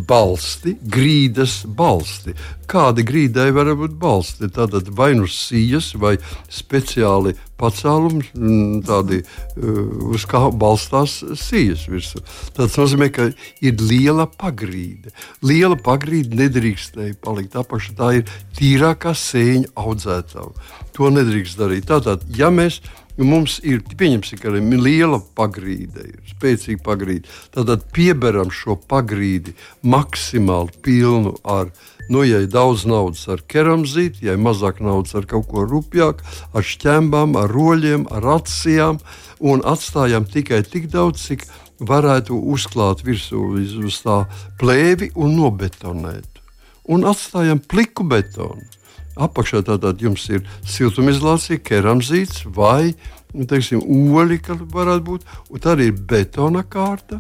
balsti, 0.10 0.76
grīdas 0.84 1.62
balsti. 1.80 2.36
Kādi 2.70 3.06
grīdai 3.06 3.50
var 3.56 3.74
būt 3.78 3.96
balsti? 4.00 4.50
Tātad 4.54 4.92
vai 4.96 5.14
nu 5.18 5.28
sijas, 5.30 5.94
vai 6.00 6.16
speciāli 6.52 7.36
pacēlums, 7.60 8.32
mm, 8.36 8.82
tādi 8.88 9.22
uh, 9.24 10.14
uz 10.14 10.26
kā 10.30 10.42
balstās 10.50 11.20
sijas 11.40 11.86
virsū. 11.92 12.24
Tas 12.58 12.76
nozīmē, 12.80 13.10
ka 13.14 13.30
ir 13.64 13.84
liela 13.84 14.26
pagrīde. 14.28 15.14
Liela 15.46 15.78
pagrīde 15.80 16.38
nedrīkstēja 16.40 17.20
palikt 17.24 17.58
apakšā. 17.60 17.96
Tā 18.00 18.10
ir 18.20 18.34
tīrākā 18.58 19.13
sēņa 19.18 19.74
audzētava. 19.80 20.52
To 20.98 21.10
nedrīkst 21.14 21.58
darīt. 21.60 21.90
Tātad, 21.90 22.28
ja 22.38 22.52
mēs 22.54 22.82
Mums 23.14 23.60
ir 23.62 23.84
pieņemsim, 23.86 24.40
ka 24.42 24.50
ir 24.58 24.80
liela 24.82 25.20
pagrīde, 25.38 26.02
ir 26.02 26.32
spēcīga 26.32 26.82
pagrīde. 26.82 27.30
Tad 27.54 27.84
pieberam 27.94 28.50
šo 28.50 28.74
pagrīdi 28.90 29.54
maksimāli 29.86 30.74
pilnu 30.82 31.36
ar 31.46 31.70
Nu, 32.10 32.24
ja 32.28 32.42
ir 32.44 32.50
daudz 32.52 32.84
naudas 32.84 33.22
ar 33.32 33.40
keramzīti, 33.48 34.26
ja 34.28 34.34
ir 34.36 34.42
mazāk 34.44 34.82
naudas 34.84 35.16
ar 35.16 35.24
kaut 35.30 35.48
ko 35.48 35.64
rupjāku, 35.64 36.26
ar 36.52 36.66
šķembām, 36.68 37.38
ar 37.40 37.48
roļiem, 37.48 38.10
ar 38.12 38.28
acīm, 38.42 39.00
un 39.40 39.64
atstājam 39.64 40.28
tikai 40.28 40.66
tik 40.68 40.90
daudz, 40.92 41.24
cik 41.24 41.48
varētu 41.80 42.36
uzklāt 42.36 43.06
virsū 43.08 43.46
uz 43.88 44.02
tā 44.04 44.26
plēvi 44.60 45.14
un 45.16 45.38
nobetonēt. 45.40 46.44
Un 46.92 47.08
atstājam 47.08 47.64
pliku 47.64 48.04
betonu. 48.04 48.68
Apakšā 49.14 49.64
tātad 49.68 50.02
jums 50.02 50.26
ir 50.32 50.42
siltumizolācija, 50.66 51.62
keramzīts 51.62 52.48
vai 52.56 52.94
nu, 53.34 53.46
teiksim, 53.50 53.84
oļi, 54.14 54.40
kas 54.46 54.64
varētu 54.74 55.06
būt, 55.10 55.30
un 55.50 55.64
tad 55.64 55.82
ir 55.84 55.94
betona 56.10 56.64
kārta, 56.66 57.20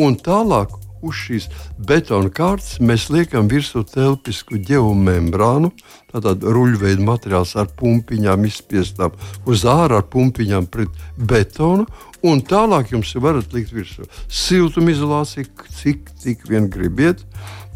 un 0.00 0.16
tālāk 0.20 0.72
uz 1.04 1.18
šīs 1.18 1.48
betona 1.88 2.30
kārtas 2.32 2.78
mēs 2.80 3.08
liekam 3.12 3.48
virsū 3.50 3.84
telpisku 3.88 4.58
geomembrānu, 4.68 5.70
tātad 6.12 6.44
ruļveida 6.44 7.04
materiāls 7.04 7.54
ar 7.60 7.68
pumpiņām 7.78 8.46
izspiestām 8.48 9.16
uz 9.50 9.66
ārā 9.68 10.00
ar 10.00 10.08
pumpiņām 10.12 10.68
pret 10.72 11.04
betonu. 11.16 11.86
Un 12.24 12.40
tālāk 12.40 12.94
jums 12.94 13.10
varat 13.20 13.52
likt 13.52 13.74
virsū 13.76 14.06
siltumizolāciju, 14.32 15.50
cik, 15.76 16.08
cik 16.22 16.46
vien 16.48 16.70
gribiet. 16.72 17.20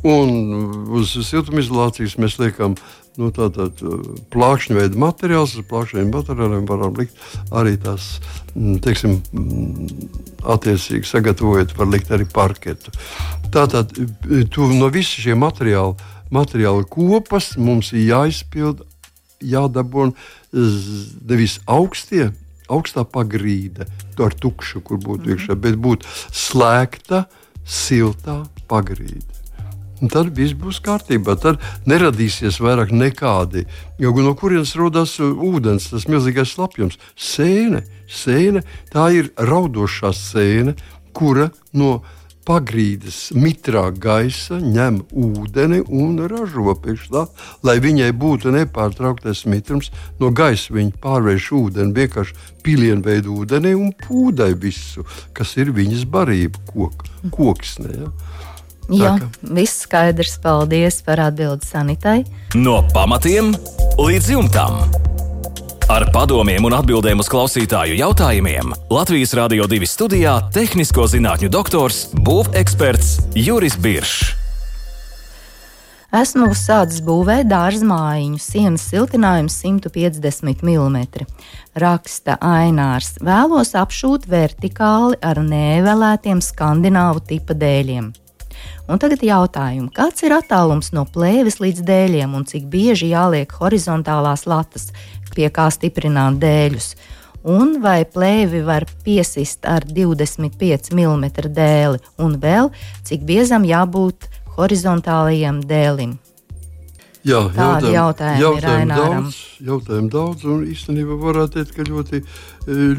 Un 0.06 0.30
uz 0.94 1.12
siltumizolācijas 1.26 2.16
mēs 2.22 2.38
liekam 2.40 2.78
nu, 3.18 3.30
tātad 3.34 3.80
plākšņa 4.32 4.76
veida 4.78 5.00
materiāls, 5.02 5.56
uz 5.58 5.66
plākšņiem 5.68 6.12
materiāliem 6.14 6.66
varam 6.68 6.94
likt 6.98 7.18
arī 7.50 7.76
tās, 7.82 8.18
mm, 8.54 8.78
teiksim, 8.84 9.18
mm, 9.32 10.10
attiecīgi 10.54 11.08
sagatavojot, 11.08 11.74
var 11.78 11.90
likt 11.90 12.12
arī 12.14 12.28
parketu. 12.32 12.94
Tātad 13.54 13.94
tu, 14.52 14.68
no 14.74 14.90
visiem 14.94 15.28
šiem 15.28 15.42
materiālu, 15.42 15.96
materiālu 16.30 16.86
kopas 16.90 17.56
mums 17.56 17.92
ir 17.92 18.06
jāizpild, 18.12 18.84
jādabūna 19.42 20.14
nevis 20.52 21.58
augstie, 21.66 22.30
augstā 22.68 23.04
pagrīde, 23.08 23.86
ar 24.18 24.34
tukšu, 24.34 24.82
kur 24.84 24.98
būtu 24.98 25.22
mm 25.22 25.24
-hmm. 25.24 25.38
iekšā, 25.38 25.54
bet 25.54 25.74
būtu 25.76 26.06
slēgta, 26.32 27.24
siltā 27.64 28.44
pagrīde. 28.68 29.37
Tad 30.06 30.30
viss 30.36 30.54
būs 30.54 30.78
kārtībā. 30.84 31.34
Tad 31.42 31.58
neradīsies 31.90 32.60
vairāk 32.62 32.92
nekādi. 32.94 33.64
Jo 33.98 34.14
no 34.22 34.34
kurienes 34.38 34.76
rodas 34.78 35.16
uh, 35.18 35.32
ūdens, 35.34 35.90
tas 35.90 36.06
milzīgais 36.10 36.54
slapjums? 36.54 37.00
Sēne, 37.18 37.82
sēne 38.06 38.62
tā 38.92 39.10
ir 39.16 39.32
raudošā 39.34 40.12
sēne, 40.14 40.76
kura 41.16 41.50
no 41.74 41.98
pagrīdes 42.48 43.34
mitrā 43.36 43.88
gaisa 43.92 44.56
ņem 44.62 45.02
ūdeni 45.12 45.82
un 45.84 46.16
ražo 46.30 46.72
priekšā, 46.80 47.26
lai 47.66 47.76
viņai 47.84 48.08
būtu 48.16 48.54
nepārtrauktais 48.54 49.44
mitrums. 49.50 49.90
No 50.20 50.30
gaisa 50.32 50.72
viņa 50.78 50.96
pārvērš 51.02 51.50
ūdeni 51.58 51.96
vienkārši 51.98 52.38
pilienveidu 52.64 53.36
ūdenī 53.42 53.74
un 53.76 53.92
pūdai 54.06 54.54
visu, 54.62 55.04
kas 55.36 55.56
ir 55.60 55.74
viņas 55.76 56.06
barība, 56.08 56.62
kok, 56.72 57.04
koksne. 57.34 57.92
Ja? 57.98 58.12
Jā, 58.88 59.18
viss 59.42 59.84
skaidrs. 59.84 60.38
Paldies 60.40 61.02
par 61.04 61.20
atbildi 61.20 61.66
sanitai. 61.68 62.22
No 62.56 62.80
pamatiem 62.94 63.52
līdz 64.00 64.32
jumtam. 64.32 64.80
Ar 65.88 66.04
padomiem 66.12 66.66
un 66.68 66.74
atbildēm 66.76 67.20
uz 67.22 67.30
klausītāju 67.32 67.96
jautājumiem 67.96 68.74
Latvijas 68.92 69.32
Rādio 69.36 69.64
2 69.68 69.88
studijā- 69.88 70.34
tehnisko 70.56 71.06
zinātņu 71.08 71.48
doktors, 71.48 72.10
būveksperts 72.12 73.32
Juris 73.34 73.76
Biršs. 73.76 74.34
Esmu 76.08 76.46
uzsācis 76.48 77.02
būvēt 77.04 77.50
dārza 77.50 77.84
mājiņu, 77.84 78.38
sienas 78.40 78.84
siltinājums 78.88 79.58
150 79.60 80.62
mm. 80.64 81.26
Raksta 81.76 82.38
Ainārs. 82.40 83.18
Vēlos 83.20 83.74
apšūt 83.76 84.24
vertikāli 84.24 85.18
ar 85.20 85.36
nevēlētiem 85.36 86.40
skandināvu 86.40 87.20
tipa 87.28 87.52
dēļiem. 87.52 88.12
Un 88.88 88.96
tagad 88.96 89.20
jautājums, 89.20 89.92
kāds 89.92 90.22
ir 90.24 90.32
attālums 90.32 90.94
no 90.96 91.02
plēves 91.12 91.58
līdz 91.60 91.82
dēļiem 91.84 92.32
un 92.38 92.46
cik 92.48 92.70
bieži 92.72 93.10
jāliek 93.10 93.52
horizontālās 93.60 94.46
latas, 94.48 94.88
pie 95.34 95.50
kā 95.52 95.66
stiprināt 95.68 96.40
dēļus. 96.40 96.94
Un 97.48 97.76
vai 97.84 98.00
plēvi 98.08 98.62
var 98.64 98.88
piesist 99.04 99.68
ar 99.68 99.84
25 99.84 100.88
mm 100.96 101.28
dēli, 101.52 102.00
un 102.16 102.38
vēl 102.40 102.72
cik 103.04 103.28
biezam 103.28 103.68
jābūt 103.68 104.30
horizontālajam 104.56 105.60
dēlim? 105.68 106.16
Jā, 107.26 107.40
Tādi 107.52 107.90
jautājumi, 107.92 108.40
jautājumi 108.44 108.84
ir 108.84 108.92
daudz, 108.94 109.38
jautājumu 109.66 110.10
daudz, 110.12 110.44
un 110.48 110.60
īstenībā 110.70 111.16
varētu 111.18 111.58
teikt, 111.58 111.72
ka 111.74 111.86
ļoti, 111.88 112.20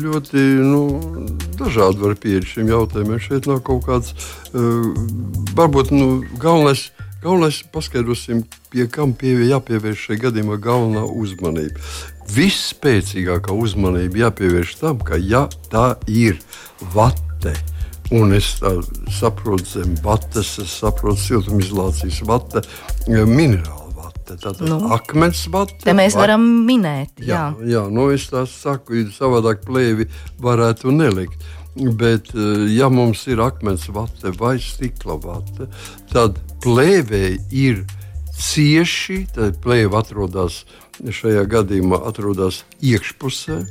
ļoti 0.03 0.45
nu, 0.59 0.81
dažādi 1.59 2.03
var 2.03 2.17
pieeja 2.19 2.43
šiem 2.51 2.71
jautājumiem. 2.73 3.21
Šeit 3.23 3.47
nav 3.49 3.63
kaut 3.67 3.87
kāds, 3.87 4.15
varbūt 5.55 5.93
nu, 5.95 6.09
galvenais 6.41 6.89
Galvenais 7.19 7.63
paskaidrosim, 7.73 8.45
pie 8.71 8.85
kam 8.87 9.11
pie, 9.11 9.33
jāpievērš 9.49 10.05
šai 10.07 10.15
gadījumā 10.21 10.55
galvenā 10.63 11.01
uzmanība. 11.03 11.81
Visspēcīgākā 12.31 13.51
uzmanība 13.59 14.21
jāpievērš 14.21 14.77
tam, 14.79 15.01
ka 15.03 15.19
ja 15.19 15.41
tā 15.67 15.97
ir 16.07 16.39
vate, 16.95 17.57
un 18.15 18.31
es 18.37 18.53
saprotu 19.17 19.67
zem 19.67 19.99
vates, 20.05 20.53
es 20.63 20.77
saprotu 20.79 21.19
siltumizolācijas 21.25 22.23
vate, 22.29 22.63
minerāla 24.29 24.53
tātad 24.53 24.67
nu, 24.67 24.79
akmens 24.93 25.47
vate. 25.51 25.79
Te 25.83 25.93
mēs 25.93 26.15
varam 26.15 26.41
minēt. 26.65 27.19
Jā, 27.19 27.55
jā, 27.59 27.67
jā 27.67 27.83
nu 27.89 28.09
es 28.13 28.29
tā 28.29 28.45
saku, 28.47 29.05
savādāk 29.11 29.65
plēvi 29.65 30.09
varētu 30.39 30.91
nelikt. 30.91 31.39
Bet, 31.75 32.33
eh, 32.35 32.67
ja 32.75 32.89
mums 32.89 33.27
ir 33.27 33.39
akmens 33.39 33.87
vate 33.89 34.31
vai 34.37 34.59
stikla 34.59 35.19
vate, 35.21 35.69
tad 36.11 36.39
plēvē 36.61 37.39
ir 37.51 37.85
cieši. 38.35 39.27
Tad 39.33 39.61
plēve 39.61 39.95
atrodas 39.97 40.65
šajā 40.99 41.45
gadījumā 41.47 42.05
atrodas 42.07 42.63
iekšpusē. 42.81 43.63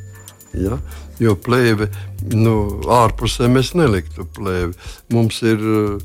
Ja? 0.55 0.79
Jo 1.19 1.35
plēve, 1.35 1.91
nu, 2.33 2.81
ārpusē 2.87 3.51
mēs 3.51 3.75
neliktu 3.75 4.25
plēvi. 4.25 4.73
Mums 5.13 5.43
ir, 5.43 5.59
eh, 5.59 5.99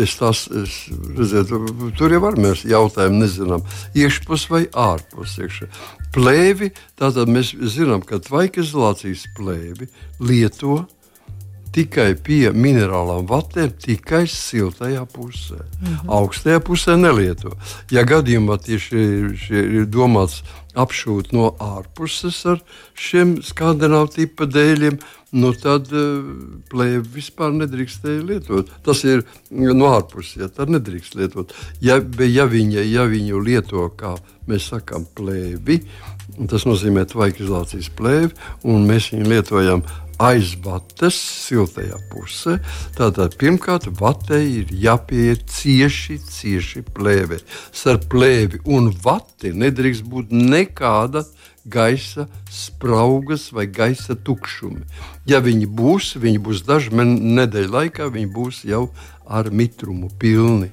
es 0.00 0.16
tās, 0.20 0.46
es, 0.62 0.78
redziet, 1.18 1.52
tur 1.98 2.14
jau 2.14 2.22
var 2.24 2.38
mēs 2.40 2.64
jautājumu 2.68 3.22
nezinām, 3.24 3.64
iekšpus 3.96 4.48
vai 4.52 4.64
ārpus. 4.70 5.38
Iekšā. 5.44 5.70
Plēvi, 6.14 6.70
tātad 7.00 7.30
mēs 7.30 7.54
zinām, 7.74 8.04
ka 8.06 8.20
tvaika 8.22 8.62
izolācijas 8.62 9.26
plēvi 9.36 9.90
lieto 10.22 10.84
tikai 11.74 12.12
pie 12.22 12.52
minerālām 12.54 13.26
vatēm, 13.26 13.72
tikai 13.82 14.24
siltajā 14.30 15.04
pusē. 15.10 15.58
Mm 15.58 15.86
-hmm. 15.86 16.10
Augstajā 16.18 16.60
pusē 16.60 16.96
nelieto. 16.96 17.56
Ja 17.90 18.04
gadījumā 18.06 18.58
tieši 18.62 19.00
ir 19.50 19.86
domāts 19.86 20.42
apšūt 20.74 21.32
no 21.32 21.54
ārpuses 21.62 22.46
ar 22.50 22.62
šiem 22.94 23.36
skandināvu 23.42 24.10
tipa 24.14 24.46
dēļiem, 24.46 24.98
nu 25.34 25.50
tad 25.58 25.90
uh, 25.94 26.22
plēvi 26.70 27.02
vispār 27.16 27.54
nedrīkstēja 27.56 28.22
lietot. 28.28 28.70
Tas 28.86 29.02
ir 29.06 29.24
no 29.50 29.90
ārpuses, 29.90 30.38
ja 30.44 30.50
tā 30.52 30.68
nedrīkst 30.70 31.18
lietot. 31.18 31.54
Ja, 31.84 31.98
ja, 32.28 32.46
viņa, 32.50 32.86
ja 32.86 33.08
viņu 33.10 33.42
lieto, 33.44 33.88
kā 33.98 34.14
mēs 34.50 34.70
sakām, 34.72 35.06
plēvi, 35.16 35.80
tas 36.50 36.66
nozīmē 36.68 37.06
tvaikizolācijas 37.10 37.90
plēvi, 37.98 38.32
un 38.70 38.88
mēs 38.88 39.12
viņu 39.14 39.30
lietojam 39.32 39.84
aiz 40.22 40.54
vates, 40.62 41.16
siltajā 41.48 41.98
pusē. 42.12 42.58
Tātad 42.98 43.34
pirmkārt, 43.40 43.88
vatei 43.98 44.60
ir 44.60 44.70
jāpieiet 44.84 45.46
cieši, 45.50 46.18
cieši 46.22 46.84
plēvē. 46.94 47.40
Starp 47.74 48.06
plēvi 48.12 48.62
un 48.70 48.92
vati 49.04 49.54
nedrīkst 49.54 50.06
būt 50.06 50.34
nekāda 50.34 51.24
gaisa 51.64 52.28
spraugas 52.50 53.48
vai 53.52 53.66
gaisa 53.66 54.14
tukšumi. 54.14 54.84
Ja 55.26 55.40
viņi 55.44 55.66
būs, 55.66 56.14
viņi 56.20 56.40
būs 56.44 56.64
dažu 56.68 56.94
nedēļu 56.94 57.72
laikā, 57.72 58.08
viņi 58.12 58.30
būs 58.34 58.64
jau 58.68 58.88
ar 59.26 59.50
mitrumu 59.50 60.10
pilni. 60.20 60.70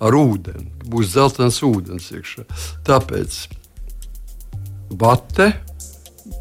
Ar 0.00 0.16
ūdeni, 0.16 0.70
būs 0.88 1.12
dzeltens 1.12 1.60
ūdens 1.62 2.08
iekšā. 2.16 2.46
Tāpēc 2.88 3.36
vate, 4.90 5.52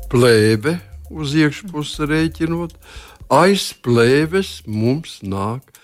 plēve, 0.09 0.79
uz 1.11 1.35
iekšpusi 1.35 2.07
rēķinot, 2.09 2.77
aiz 3.29 3.73
plēves 3.83 4.61
mums 4.65 5.19
nāk 5.21 5.67
uh, 5.67 5.79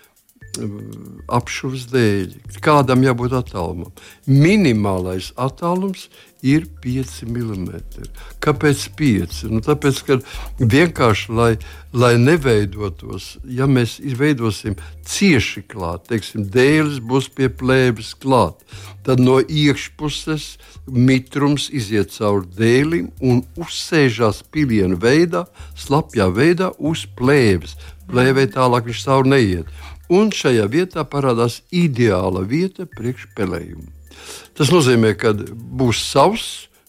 apšuvas 1.28 1.88
dēļ. 1.92 2.36
Kādam 2.64 3.04
jābūt 3.06 3.36
attālumam? 3.38 3.92
Minimālais 4.28 5.32
attālums 5.36 6.08
ir 6.46 6.66
5 6.84 7.24
mm. 7.26 7.66
Kāpēc 8.44 8.84
5? 9.00 9.40
Nu, 9.52 9.62
tāpēc, 9.66 10.02
ka 10.08 10.18
vienkārši, 10.60 11.32
lai, 11.36 11.52
lai 11.96 12.14
neveidotos, 12.22 13.36
ja 13.50 13.68
mēs 13.70 13.98
izveidosim 14.04 14.78
cieši 15.06 15.66
klāt, 15.72 16.06
teiksim, 16.12 16.46
dēlis 16.54 17.02
būs 17.02 17.32
pie 17.34 17.50
plēves 17.50 18.14
klāt, 18.22 18.62
tad 19.06 19.24
no 19.24 19.40
iekšpuses 19.42 20.56
mitrums 20.86 21.68
iziet 21.74 22.14
cauri 22.14 22.50
dēlim 22.60 23.10
un 23.22 23.42
uzsēžās 23.58 24.44
pilienu 24.54 25.00
veidā, 25.02 25.46
slapjā 25.78 26.30
veidā 26.34 26.72
uz 26.78 27.08
plēves. 27.18 27.78
Plēvē 28.06 28.46
tālāk 28.54 28.86
viņš 28.86 29.04
cauri 29.08 29.34
neiet. 29.34 29.76
Un 30.14 30.30
šajā 30.30 30.68
vietā 30.70 31.02
parādās 31.10 31.64
ideāla 31.74 32.46
vieta 32.46 32.86
priekšpelējuma. 32.86 33.95
Tas 34.56 34.72
nozīmē, 34.74 35.16
ka 35.20 35.34
būs 35.36 36.04
savs, 36.12 36.46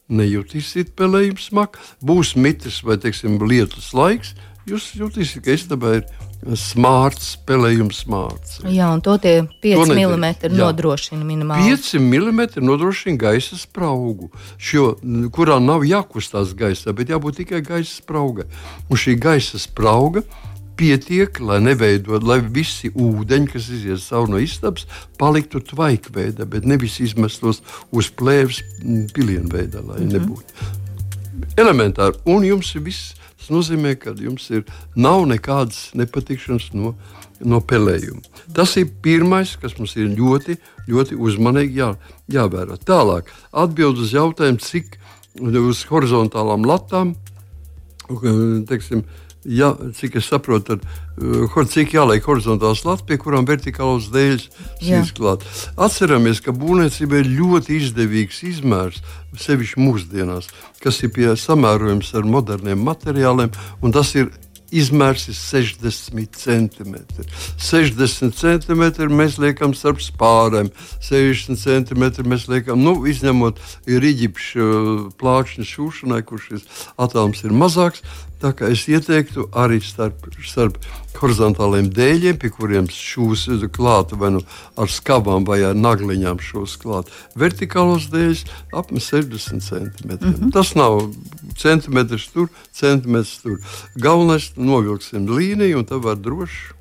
nejutīsiet 0.06 0.94
pelējumu 0.98 1.42
smaku, 1.42 1.82
būs 2.04 2.36
mitrs 2.38 2.82
vai 2.86 2.98
teiksim, 3.02 3.40
lietus 3.42 3.92
laiks. 3.96 4.36
Jūs 4.66 4.92
jutīsiet, 4.98 5.44
ka 5.46 5.54
istabā 5.54 5.92
ir 6.00 6.06
smārts, 6.58 7.36
spēlējums 7.36 8.00
smārts. 8.04 8.56
Jā, 8.66 8.88
un 8.94 9.02
to 9.04 9.14
tie 9.22 9.40
5 9.62 9.92
mm 9.94 10.26
nodrošina 10.54 11.22
minimāli. 11.26 11.70
5 11.74 12.00
mm 12.02 12.42
nodrošina 12.66 13.18
gaisa 13.20 13.58
spraugu, 13.58 14.32
šo, 14.58 14.96
kurā 15.34 15.60
nav 15.62 15.86
jākustās 15.86 16.54
gaisā, 16.58 16.94
bet 16.96 17.14
jābūt 17.14 17.42
tikai 17.42 17.62
gaisa 17.66 17.94
spraugai. 17.94 18.48
Un 18.90 19.00
šī 19.00 19.16
gaisa 19.22 19.62
sprauga 19.62 20.26
pietiek, 20.76 21.40
lai 21.40 21.58
neveidot, 21.64 22.24
lai 22.26 22.40
visi 22.40 22.90
ūdeņi, 22.92 23.50
kas 23.52 23.68
iziet 23.72 24.02
cauri 24.04 24.34
no 24.34 24.40
istabas, 24.42 24.86
paliktu 25.20 25.60
tvaikveidā, 25.64 26.46
bet 26.48 26.68
nevis 26.68 26.98
izmestos 27.04 27.62
uz 27.92 28.10
plēves 28.12 28.62
pilienu 29.16 29.48
veidā, 29.52 29.80
lai 29.80 30.00
mm 30.00 30.08
-hmm. 30.08 30.12
nebūtu. 30.12 30.74
Elementāri, 31.56 32.20
un 32.24 32.44
jums 32.44 32.74
ir 32.74 32.82
viss. 32.82 33.14
Tas 33.36 33.50
nozīmē, 33.52 33.94
ka 33.94 34.10
jums 34.18 34.50
ir, 34.50 34.64
nav 34.96 35.26
nekādas 35.28 35.92
nepatikšanas 35.94 36.72
no, 36.74 36.94
no 37.40 37.60
pelējuma. 37.60 38.22
Tas 38.52 38.76
ir 38.76 38.88
pirmais, 39.02 39.56
kas 39.60 39.76
mums 39.78 39.96
ir 39.96 40.08
ļoti, 40.18 40.56
ļoti 40.88 41.14
uzmanīgi 41.14 41.78
jā, 41.78 41.92
jāvērā. 42.32 42.78
Tālāk, 42.82 43.30
atbild 43.52 43.98
uz 43.98 44.14
jautājumu, 44.16 44.58
cik 44.58 44.98
uz 45.40 45.84
horizontālām 45.90 46.66
latām, 46.66 47.14
teiksim, 48.66 49.04
ja, 49.48 49.72
cik 49.94 50.18
es 50.20 50.28
saprotu, 50.30 50.76
tad 50.76 50.84
uh, 51.22 51.68
cik 51.70 51.94
jāliek 51.96 52.24
horizontāls 52.26 52.84
lats, 52.86 53.04
pie 53.06 53.18
kurām 53.20 53.46
vertikāls 53.48 54.10
dēļas 54.14 54.48
izklāt. 54.82 55.46
Atceramies, 55.76 56.42
ka 56.44 56.54
būvniecība 56.56 57.22
ir 57.22 57.30
ļoti 57.38 57.78
izdevīgs 57.80 58.42
izmērs, 58.52 59.02
sevišķi 59.40 59.82
mūsdienās, 59.82 60.50
kas 60.82 61.02
ir 61.04 61.14
pie 61.14 61.30
samērojums 61.38 62.14
ar 62.16 62.28
moderniem 62.28 62.82
materiāliem, 62.86 63.54
un 63.82 63.94
tas 63.94 64.14
ir 64.18 64.32
izmērs 64.74 65.28
ir 65.30 65.36
60 65.36 66.38
cm. 66.40 66.96
60 67.62 68.34
cm 68.34 68.84
mēs 69.14 69.38
liekam 69.42 69.74
starp 69.76 70.02
spārēm, 70.02 70.70
60 71.04 71.60
cm 71.60 72.26
mēs 72.28 72.46
liekam, 72.50 72.82
nu, 72.82 72.98
izņemot 73.08 73.60
rīģipšu 73.86 74.68
plākšņu 75.20 75.68
šūšanai, 75.70 76.22
kur 76.26 76.42
šis 76.42 76.66
atoms 76.98 77.44
ir 77.46 77.54
mazāks. 77.54 78.02
Tā 78.46 78.52
kā 78.54 78.68
es 78.70 78.84
ieteiktu 78.86 79.48
arī 79.58 79.80
starp, 79.82 80.28
starp 80.46 80.76
horizontāliem 81.18 81.88
dēļiem, 81.90 82.36
pie 82.38 82.50
kuriem 82.54 82.86
šūs 82.92 83.48
klāta 83.74 84.14
vai 84.20 84.30
nu 84.36 84.42
ar 84.78 84.92
skavām 84.92 85.42
vai 85.48 85.58
ar 85.66 85.74
nagliņām 85.74 86.38
šūs 86.46 86.76
klāt. 86.78 87.10
Vertikālos 87.34 88.06
dēļus 88.12 88.44
apmēram 88.70 89.02
60 89.02 89.66
cm. 89.66 90.12
Mm 90.12 90.20
-hmm. 90.20 90.52
Tas 90.54 90.76
nav 90.78 91.08
centimetrs 91.58 92.28
tur, 92.30 92.48
centimetrs 92.70 93.40
tur. 93.42 93.58
Galvenais 93.96 94.52
novilksim 94.56 95.26
līniju 95.26 95.82
un 95.82 95.84
tad 95.90 96.06
var 96.06 96.16
droši. 96.16 96.76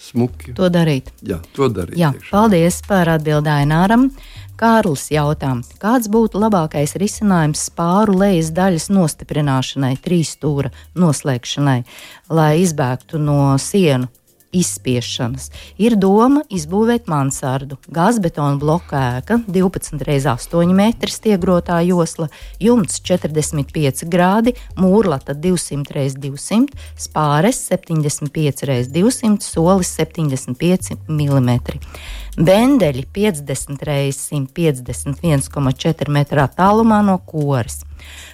Smuki. 0.00 0.54
To 0.56 0.70
darīt. 0.72 1.12
Jā, 1.20 1.36
to 1.52 1.68
darīt. 1.68 1.98
Jā, 2.00 2.14
paldies 2.30 2.80
par 2.88 3.08
atbildēju 3.12 3.66
Aināram. 3.66 4.08
Kārlis 4.60 5.06
jautā, 5.08 5.54
kāds 5.80 6.10
būtu 6.12 6.36
labākais 6.42 6.92
risinājums 7.00 7.62
spāru 7.70 8.18
lejas 8.20 8.50
daļas 8.52 8.90
nostiprināšanai, 8.92 9.94
trīs 10.04 10.34
stūra 10.36 10.68
noslēgšanai, 11.00 11.78
lai 12.28 12.50
izbēgtu 12.60 13.22
no 13.24 13.54
sienu 13.56 14.10
izspiešanas. 14.52 15.50
Ir 15.80 15.96
doma 16.00 16.42
izbūvēt 16.50 17.08
mansardu, 17.10 17.78
gāzbetona 17.94 18.58
bloka 18.60 19.00
ēka, 19.20 19.40
12 19.46 20.02
x 20.04 20.26
8 20.30 20.74
metri 20.76 21.12
stiegrotā 21.12 21.80
josla, 21.86 22.28
jumts 22.62 23.00
45 23.06 24.06
grādi, 24.10 24.54
mūrlata 24.78 25.34
200 25.34 26.04
x 26.04 26.18
200, 26.20 26.80
spāres 26.98 27.60
75 27.70 28.66
x 28.66 28.90
200, 28.94 29.46
solis 29.46 29.94
75 29.98 30.96
mm. 31.08 31.50
Bendeļi 32.40 33.06
50 33.12 33.86
x 33.90 34.26
151,4 34.30 36.10
m 36.10 36.20
attālumā 36.46 37.02
no 37.06 37.18
koris. 37.26 37.82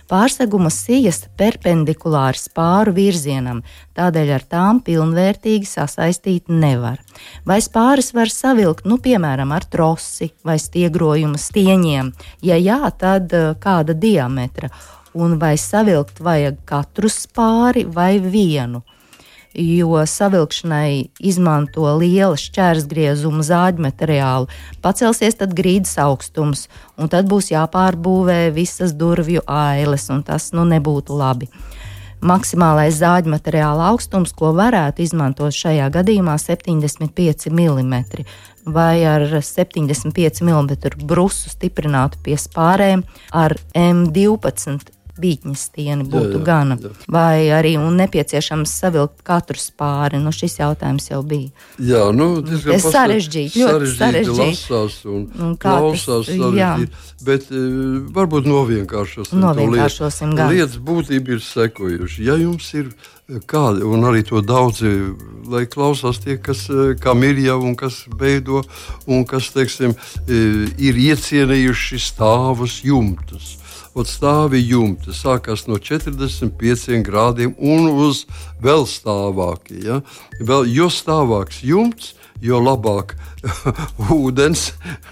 Pārseguma 0.07 0.71
sijas 0.71 1.25
perpendikulāri 1.39 2.39
spāru 2.39 2.95
virzienam, 2.95 3.63
tādēļ 3.99 4.33
ar 4.37 4.45
tām 4.47 4.81
pilnvērtīgi 4.87 5.67
sasaistīt 5.67 6.51
nevar. 6.53 7.01
Vai 7.47 7.59
spāris 7.65 8.13
var 8.15 8.31
savilkt, 8.31 8.87
nu, 8.87 9.01
piemēram, 9.03 9.55
ar 9.57 9.67
trosi 9.67 10.31
vai 10.47 10.59
stiegrojuma 10.63 11.41
stieņiem? 11.41 12.13
Ja 12.47 12.61
jā, 12.61 12.83
tad 12.99 13.35
eh, 13.35 13.55
kāda 13.59 13.97
diametra? 13.99 14.71
Un 15.17 15.39
vai 15.41 15.57
savilkt 15.59 16.21
vajag 16.21 16.61
katru 16.69 17.11
spāri 17.11 17.87
vai 17.89 18.19
vienu? 18.21 18.85
Jo 19.57 19.97
savilkšanai 20.07 21.09
izmanto 21.19 21.89
liela 21.97 22.37
šķērsgriezuma 22.39 23.45
zāģu 23.47 23.85
materiālu. 23.87 24.51
Pacelsies 24.85 25.39
tad 25.41 25.55
grīdas 25.57 25.97
augstums, 26.03 26.67
un 27.01 27.11
tad 27.13 27.29
būs 27.31 27.51
jāpārbūvē 27.55 28.51
visas 28.57 28.95
durvju 28.97 29.47
ailes, 29.49 30.09
un 30.13 30.23
tas 30.27 30.53
nu 30.53 30.67
nebūtu 30.69 31.17
labi. 31.17 31.49
Maksimālais 32.27 32.97
zāģu 32.97 33.31
materiāla 33.35 33.91
augstums, 33.93 34.33
ko 34.33 34.55
varētu 34.57 35.05
izmantot 35.05 35.55
šajā 35.55 35.91
gadījumā, 35.93 36.39
ir 36.41 36.59
75 36.59 37.51
mm. 37.53 37.97
Vai 38.67 39.05
ar 39.07 39.23
75 39.31 40.43
mm 40.43 41.05
brusu 41.07 41.53
stiprinātu 41.53 42.19
pie 42.25 42.35
spārēm 42.41 43.05
ar 43.31 43.55
M12 43.79 44.96
bītņas 45.21 45.65
stieni 45.71 46.07
būtu 46.07 46.37
jā, 46.37 46.39
jā, 46.39 46.45
gana. 46.47 46.77
Jā. 46.81 46.93
Vai 47.13 47.49
arī 47.55 47.75
nepieciešams 47.81 48.73
savilkt 48.83 49.25
katru 49.27 49.59
spāri? 49.61 50.21
Nu, 50.23 50.33
šis 50.35 50.59
jautājums 50.61 51.09
jau 51.11 51.23
bija. 51.27 51.51
Jā, 51.79 52.05
nu, 52.17 52.29
diezgan 52.45 52.77
pasta, 52.77 52.93
sarežģīti. 52.99 53.63
Ļoti 53.63 53.91
sarežģīti. 53.95 54.47
Lasās 54.53 55.01
un, 55.09 55.27
un 55.41 55.57
klausās 55.61 56.31
sarežģīti. 56.31 57.03
Bet 57.27 57.51
uh, 57.51 57.67
varbūt 58.17 58.49
novienkāršosim. 58.51 59.41
Novienkāršosim 59.43 60.37
lietu. 60.37 60.49
Lietas 60.55 60.81
būtība 60.85 61.37
ir 61.37 61.45
sekojuši. 61.45 62.25
Ja 62.27 62.37
jums 62.41 62.69
ir 62.77 62.91
eh, 62.93 63.41
kādi, 63.49 63.85
un 63.89 64.05
arī 64.09 64.25
to 64.29 64.43
daudzi, 64.45 64.93
lai 65.49 65.65
klausās 65.71 66.21
tie, 66.25 66.37
kas 66.37 66.67
eh, 66.71 66.95
kā 67.01 67.17
Mirja 67.17 67.57
un 67.57 67.77
kas 67.79 68.05
beido, 68.21 68.63
un 69.09 69.25
kas, 69.29 69.49
teiksim, 69.57 69.97
ir 70.29 70.99
iecienījuši 71.09 72.03
stāvus 72.03 72.83
jumtus 72.85 73.57
Ot 73.97 74.11
stāvi 74.13 74.59
jumta, 74.61 75.15
sākās 75.17 75.63
no 75.71 75.79
45 75.81 76.99
grādiem 77.07 77.55
un 77.57 77.87
uz 77.89 78.27
vēl 78.61 78.85
stāvākie. 78.85 79.79
Ja? 79.87 80.03
Vēl, 80.37 80.69
jo 80.69 80.91
stāvāks 80.93 81.63
jumts, 81.65 82.11
jo 82.45 82.61
labāk 82.61 83.15
ūdens 84.13 84.67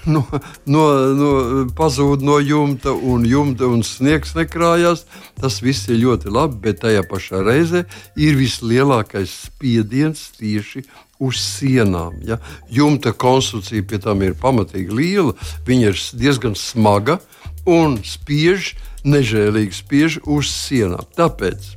no, 0.04 0.20
no, 0.68 0.84
no, 1.16 1.30
pazūd 1.72 2.20
no 2.28 2.36
jumta, 2.44 2.92
un 2.92 3.24
jumta 3.24 3.70
un 3.72 3.80
sniegs 3.88 4.36
nekrājās. 4.36 5.06
Tas 5.40 5.62
viss 5.64 5.88
ir 5.88 6.02
ļoti 6.02 6.34
labi, 6.34 6.60
bet 6.68 6.82
tajā 6.84 7.06
pašā 7.08 7.40
reizē 7.40 7.86
ir 8.20 8.36
vislielākais 8.36 9.32
spiediens 9.46 10.28
tieši 10.36 10.84
uz 11.24 11.40
sienām. 11.40 12.20
Ja? 12.28 12.36
Jumta 12.68 13.16
konstrukcija 13.16 13.88
pie 13.88 14.02
tam 14.04 14.20
ir 14.28 14.36
pamatīgi 14.36 14.92
liela, 14.92 15.32
viņa 15.64 15.88
ir 15.88 16.04
diezgan 16.20 16.58
smaga 16.58 17.22
un 17.66 17.98
spiež, 18.04 18.74
nežēlīgi 19.04 19.76
spiež 19.76 20.20
uz 20.24 20.50
sienām. 20.52 21.04
Tāpēc, 21.16 21.74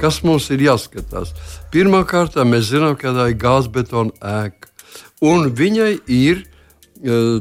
kas 0.00 0.22
mums 0.26 0.50
ir 0.52 0.64
jāskatās? 0.68 1.34
Pirmkārt, 1.72 2.38
mēs 2.48 2.70
zinām, 2.72 2.96
ka 3.00 3.14
tā 3.16 3.30
ir 3.32 3.40
gāzbetona 3.40 4.14
ēka, 4.20 4.72
un 5.24 5.52
viņai 5.56 5.92
ir 6.10 6.42
e, 6.42 6.48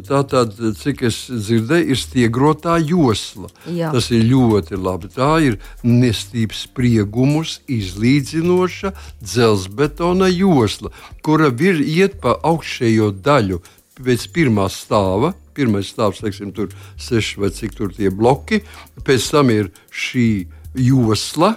Tātad, 0.08 0.56
cik 0.80 1.04
es 1.06 1.18
dzirdēju, 1.30 1.92
ir 1.94 2.00
stiegrotā 2.00 2.80
josla. 2.82 3.52
Jā. 3.70 3.92
Tas 3.94 4.08
ir 4.10 4.24
ļoti 4.26 4.80
labi. 4.80 5.12
Tā 5.14 5.36
ir 5.46 5.60
nestības 5.86 6.64
spriegumus 6.66 7.60
izlīdzinoša 7.70 8.94
dzelzbetona 9.22 10.32
josla, 10.34 10.90
kura 11.22 11.52
vir 11.54 11.78
iet 11.84 12.18
pa 12.24 12.40
augšējo 12.42 13.12
daļu 13.22 13.62
pēc 14.06 14.28
pirmā 14.36 14.68
stāva 14.72 15.34
pirmais 15.56 15.92
stāvs, 15.92 16.22
teiksim, 16.24 16.52
tur 16.56 16.72
seši 17.00 17.42
vai 17.42 17.52
cik 17.56 17.76
tur 17.78 17.92
tie 17.96 18.12
bloki. 18.14 18.62
Pēc 19.06 19.28
tam 19.34 19.52
ir 19.54 19.72
šī 19.92 20.48
josla, 20.78 21.56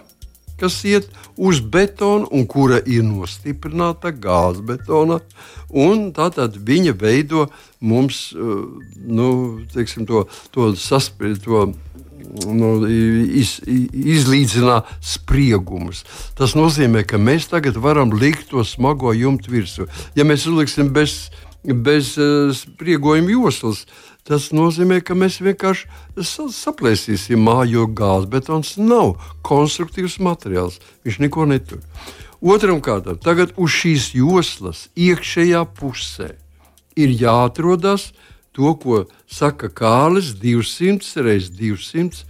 kas 0.61 0.81
iet 0.87 1.09
uz 1.37 1.61
betonu 1.61 2.29
un 2.35 2.47
kura 2.51 2.81
ir 2.87 3.05
nostiprināta 3.07 4.15
gāzbetona. 4.15 5.21
Tātad 6.15 6.61
viņa 6.63 6.95
veido 6.99 7.49
mums 7.83 8.29
uh, 8.37 8.69
nu, 8.95 9.29
teiksim, 9.75 10.07
to, 10.07 10.27
to 10.55 10.73
saspringto. 10.79 11.73
Nu, 12.35 12.69
iz, 12.89 13.61
izlīdzinā 13.63 14.81
spriegumus. 15.05 16.01
Tas 16.35 16.57
nozīmē, 16.59 17.05
ka 17.07 17.21
mēs 17.21 17.47
tagad 17.53 17.77
varam 17.79 18.11
likt 18.11 18.49
to 18.51 18.65
smago 18.67 19.13
jumtu 19.15 19.53
virsmu. 19.53 19.87
Ja 20.19 20.25
mēs 20.27 20.49
uzliksim 20.51 20.89
bez, 20.97 21.29
uh, 21.29 21.54
bez 21.65 22.15
uh, 22.19 22.53
spriegojuma 22.55 23.33
joslas. 23.33 23.85
Tas 24.25 24.49
nozīmē, 24.57 25.03
ka 25.05 25.13
mēs 25.13 25.43
vienkārši 25.45 25.89
saplēsīsim 26.25 27.43
māju, 27.45 27.83
jo 27.83 27.89
gāzbetons 27.93 28.79
nav 28.81 29.19
konstruktīvs 29.45 30.17
materiāls. 30.25 30.79
Viņš 31.05 31.19
neko 31.27 31.45
netur. 31.51 31.83
Otram 32.45 32.81
kārtam, 32.85 33.19
tagad 33.21 33.53
uz 33.61 33.73
šīs 33.73 34.15
joslas 34.17 34.87
iekšējā 34.97 35.61
pusē 35.77 36.35
ir 36.97 37.13
jāatrodas 37.21 38.11
to, 38.55 38.73
ko 38.79 39.05
saka 39.31 39.69
Kālis 39.69 40.35
200 40.41 41.37
x 41.37 41.51
200 41.57 42.25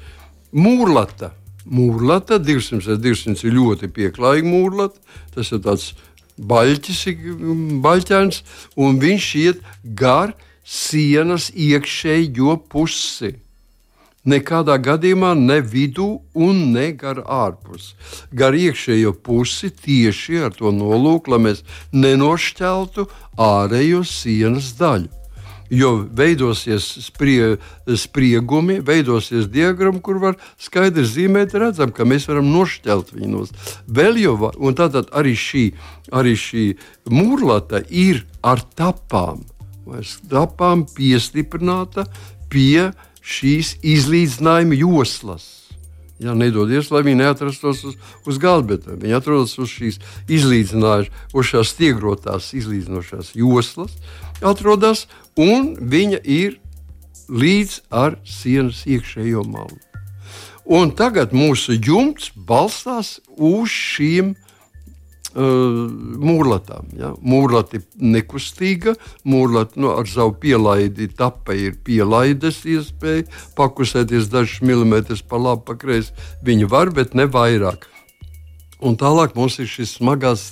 mūrlata. 0.55 1.33
Mūrlata 1.64 2.38
200 2.38 2.81
x 2.81 3.03
200 3.03 3.49
ir 3.49 3.57
ļoti 3.59 3.90
pieklājīga 3.97 4.49
mūrlata. 4.49 5.01
Tas 5.35 5.53
ir 5.53 5.62
tāds 5.64 5.92
baļķis, 6.38 7.01
baļķēns, 7.85 8.42
un 8.77 9.01
viņš 9.03 9.31
iet 9.44 9.64
gar 9.97 10.35
sienas 10.64 11.51
iekšējo 11.55 12.59
pusi. 12.70 13.35
Nekādā 14.25 14.79
gadījumā 14.81 15.35
ne 15.37 15.59
vidū, 15.61 16.07
un 16.33 16.62
ne 16.73 16.87
gar 16.97 17.20
ārpus. 17.29 17.92
Gar 18.33 18.57
iekšējo 18.57 19.12
pusi 19.20 19.68
tieši 19.68 20.47
ar 20.47 20.57
to 20.57 20.73
nolūku, 20.73 21.35
lai 21.35 21.42
mēs 21.51 21.61
nenošķeltu 21.92 23.05
ārējo 23.37 24.01
sienas 24.09 24.73
daļu 24.81 25.23
jo 25.70 25.94
veidosies 26.16 26.87
sprie, 27.07 27.57
spriegumi, 27.96 28.81
veidosies 28.85 29.48
diagramma, 29.53 30.03
kur 30.05 30.20
var 30.22 30.37
skaidri 30.61 31.07
zīmēt, 31.09 31.57
redzam, 31.59 31.92
ka 31.94 32.07
mēs 32.09 32.29
varam 32.29 32.50
nošķelt 32.53 33.14
viņu 33.14 33.33
no 33.33 33.46
vēl 33.87 34.20
jau, 34.20 34.37
un 34.57 34.77
tātad 34.79 35.11
arī 35.16 35.35
šī, 35.38 35.64
arī 36.12 36.37
šī 36.38 36.66
mūrlata 37.11 37.83
ir 37.88 38.24
ar 38.44 38.62
tapām, 38.77 39.42
vai 39.87 40.05
tapām 40.31 40.87
piestiprināta 40.94 42.07
pie 42.53 42.92
šīs 43.24 43.79
izlīdzinājuma 43.83 44.77
joslas. 44.79 45.64
Jā, 46.22 46.31
nedodies, 46.38 46.92
lai 46.94 47.03
viņi 47.03 47.18
neatrastos 47.24 47.81
uz, 47.88 47.94
uz 48.31 48.37
bet 48.38 48.87
viņi 48.87 49.16
atrodas 49.16 49.57
uz 49.59 49.72
šīs 49.72 49.98
izlīdzināšanas, 50.31 51.11
uz 51.35 51.48
šīs 51.50 51.72
stiegrotās 51.74 52.53
izlīdzinošās 52.55 53.33
joslas, 53.35 53.96
atrodas, 54.38 55.09
un 55.40 55.75
viņa 55.81 56.20
ir 56.25 56.59
līdz 57.29 57.81
ar 57.90 58.18
sienas 58.29 58.85
iekšējo 58.87 59.44
malu. 59.49 59.79
Un 60.64 60.94
tagad 60.97 61.35
mūsu 61.37 61.77
jumts 61.77 62.31
balstās 62.49 63.18
uz 63.37 63.68
šīm 63.68 64.33
uh, 64.33 65.42
mūrlatām. 66.25 66.88
Ja? 66.97 67.12
Mūrlati 67.20 67.83
nekustīga, 68.01 68.94
mūrlati 69.29 69.83
nu, 69.85 69.92
ar 69.92 70.09
savu 70.09 70.37
pielaidi 70.40 71.11
tapa 71.12 71.57
ir 71.59 71.77
pielaides 71.85 72.62
iespēja, 72.64 73.27
pakusēties 73.59 74.31
dažus 74.33 74.64
milimetrus 74.64 75.20
pa 75.20 75.40
labi, 75.40 75.66
pa 75.68 75.77
kreisi. 75.77 76.16
Viņi 76.44 76.70
var, 76.70 76.94
bet 76.97 77.12
ne 77.18 77.29
vairāk. 77.29 77.90
Un 78.85 78.99
tālāk 79.01 79.33
mums 79.37 79.57
ir 79.62 79.68
šis 79.70 79.97
smagās 79.99 80.51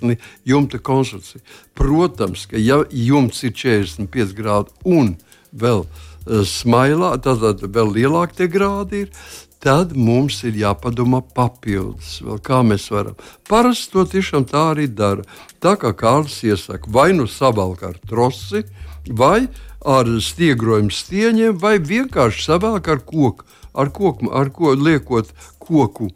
jumta 0.48 0.80
konstrukcija. 0.80 1.42
Protams, 1.76 2.46
ka 2.48 2.60
ja 2.60 2.80
jumts 2.88 3.42
ir 3.44 3.52
45 3.52 4.32
grādi 4.38 4.72
un 4.88 5.14
vēl 5.52 5.84
uh, 5.84 6.42
smailā, 6.48 7.14
tad 7.22 7.62
vēl 7.62 7.96
lielāki 7.98 8.42
tie 8.42 8.52
grādi 8.52 9.06
ir 9.06 9.16
tad 9.62 9.92
mums 9.94 10.40
ir 10.42 10.56
jāpadomā 10.58 11.20
papildus, 11.36 12.16
vēl 12.24 12.40
kā 12.42 12.62
mēs 12.66 12.88
varam. 12.90 13.18
Parasti 13.46 13.94
to 13.94 14.04
tiešām 14.10 14.46
tā 14.50 14.64
arī 14.72 14.88
dara. 14.90 15.22
Tā 15.62 15.76
kā 15.78 15.92
Kārlis 15.94 16.40
iesaka, 16.42 16.90
vai 16.90 17.12
nu 17.14 17.28
savalk 17.30 17.84
ar 17.86 18.00
trosi, 18.08 18.64
vai 19.06 19.46
ar 19.86 20.10
stiegrojumu 20.22 20.90
stieņiem, 20.90 21.60
vai 21.62 21.76
vienkārši 21.78 22.46
savalk 22.48 22.90
ar 22.90 23.04
koku, 23.06 23.46
ar 23.72 23.94
koku, 23.94 24.32
ar 24.34 24.50
ko 24.54 24.74
liekot 24.74 25.30
koku 25.62 26.10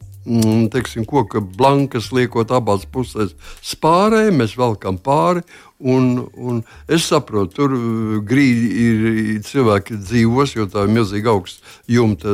teiksim, 0.72 1.06
koka 1.06 1.40
blankas 1.40 2.10
liekot 2.14 2.50
abās 2.54 2.86
pusēs. 2.90 3.34
Spārē, 3.64 4.26
mēs 4.34 4.56
velkam 4.58 4.98
pāri 4.98 5.44
Un, 5.78 6.26
un 6.32 6.62
es 6.88 7.04
saprotu, 7.04 7.52
tur 7.52 7.72
uh, 7.76 8.14
grīdi 8.24 8.68
ir 8.80 9.40
cilvēki 9.44 9.98
dzīvos, 10.00 10.54
jo 10.56 10.64
tā 10.72 10.86
ir 10.86 10.94
milzīgi 10.94 11.28
augsta 11.28 11.74
jumta. 11.92 12.32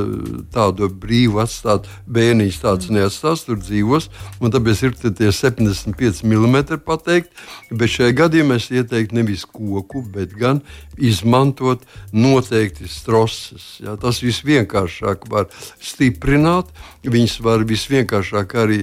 Tādu 0.55 0.87
brīvu 0.87 1.41
atstāt, 1.43 1.89
bērnīs 2.07 2.61
tāds 2.63 2.93
neatstās, 2.95 3.43
tur 3.49 3.59
dzīvos. 3.59 4.07
Tāpēc 4.39 4.85
ir 4.87 4.95
tie 5.19 5.33
75 5.35 6.23
mm 6.23 6.79
pateikt. 6.87 7.35
Bet 7.73 7.91
šajā 7.91 8.15
gadījumā 8.23 8.61
es 8.61 8.71
ieteiktu 8.71 9.19
nevis 9.19 9.43
koku, 9.49 10.05
bet 10.15 10.37
gan 10.39 10.63
izmantot 11.03 11.83
noteikti 12.15 12.87
stroses. 12.91 13.81
Ja, 13.83 13.97
tas 13.99 14.23
visvienkāršāk 14.23 15.27
var 15.33 15.49
stiprināt, 15.83 16.71
viņas 17.03 17.39
var 17.43 17.67
visvienkāršāk 17.67 18.55
arī 18.63 18.83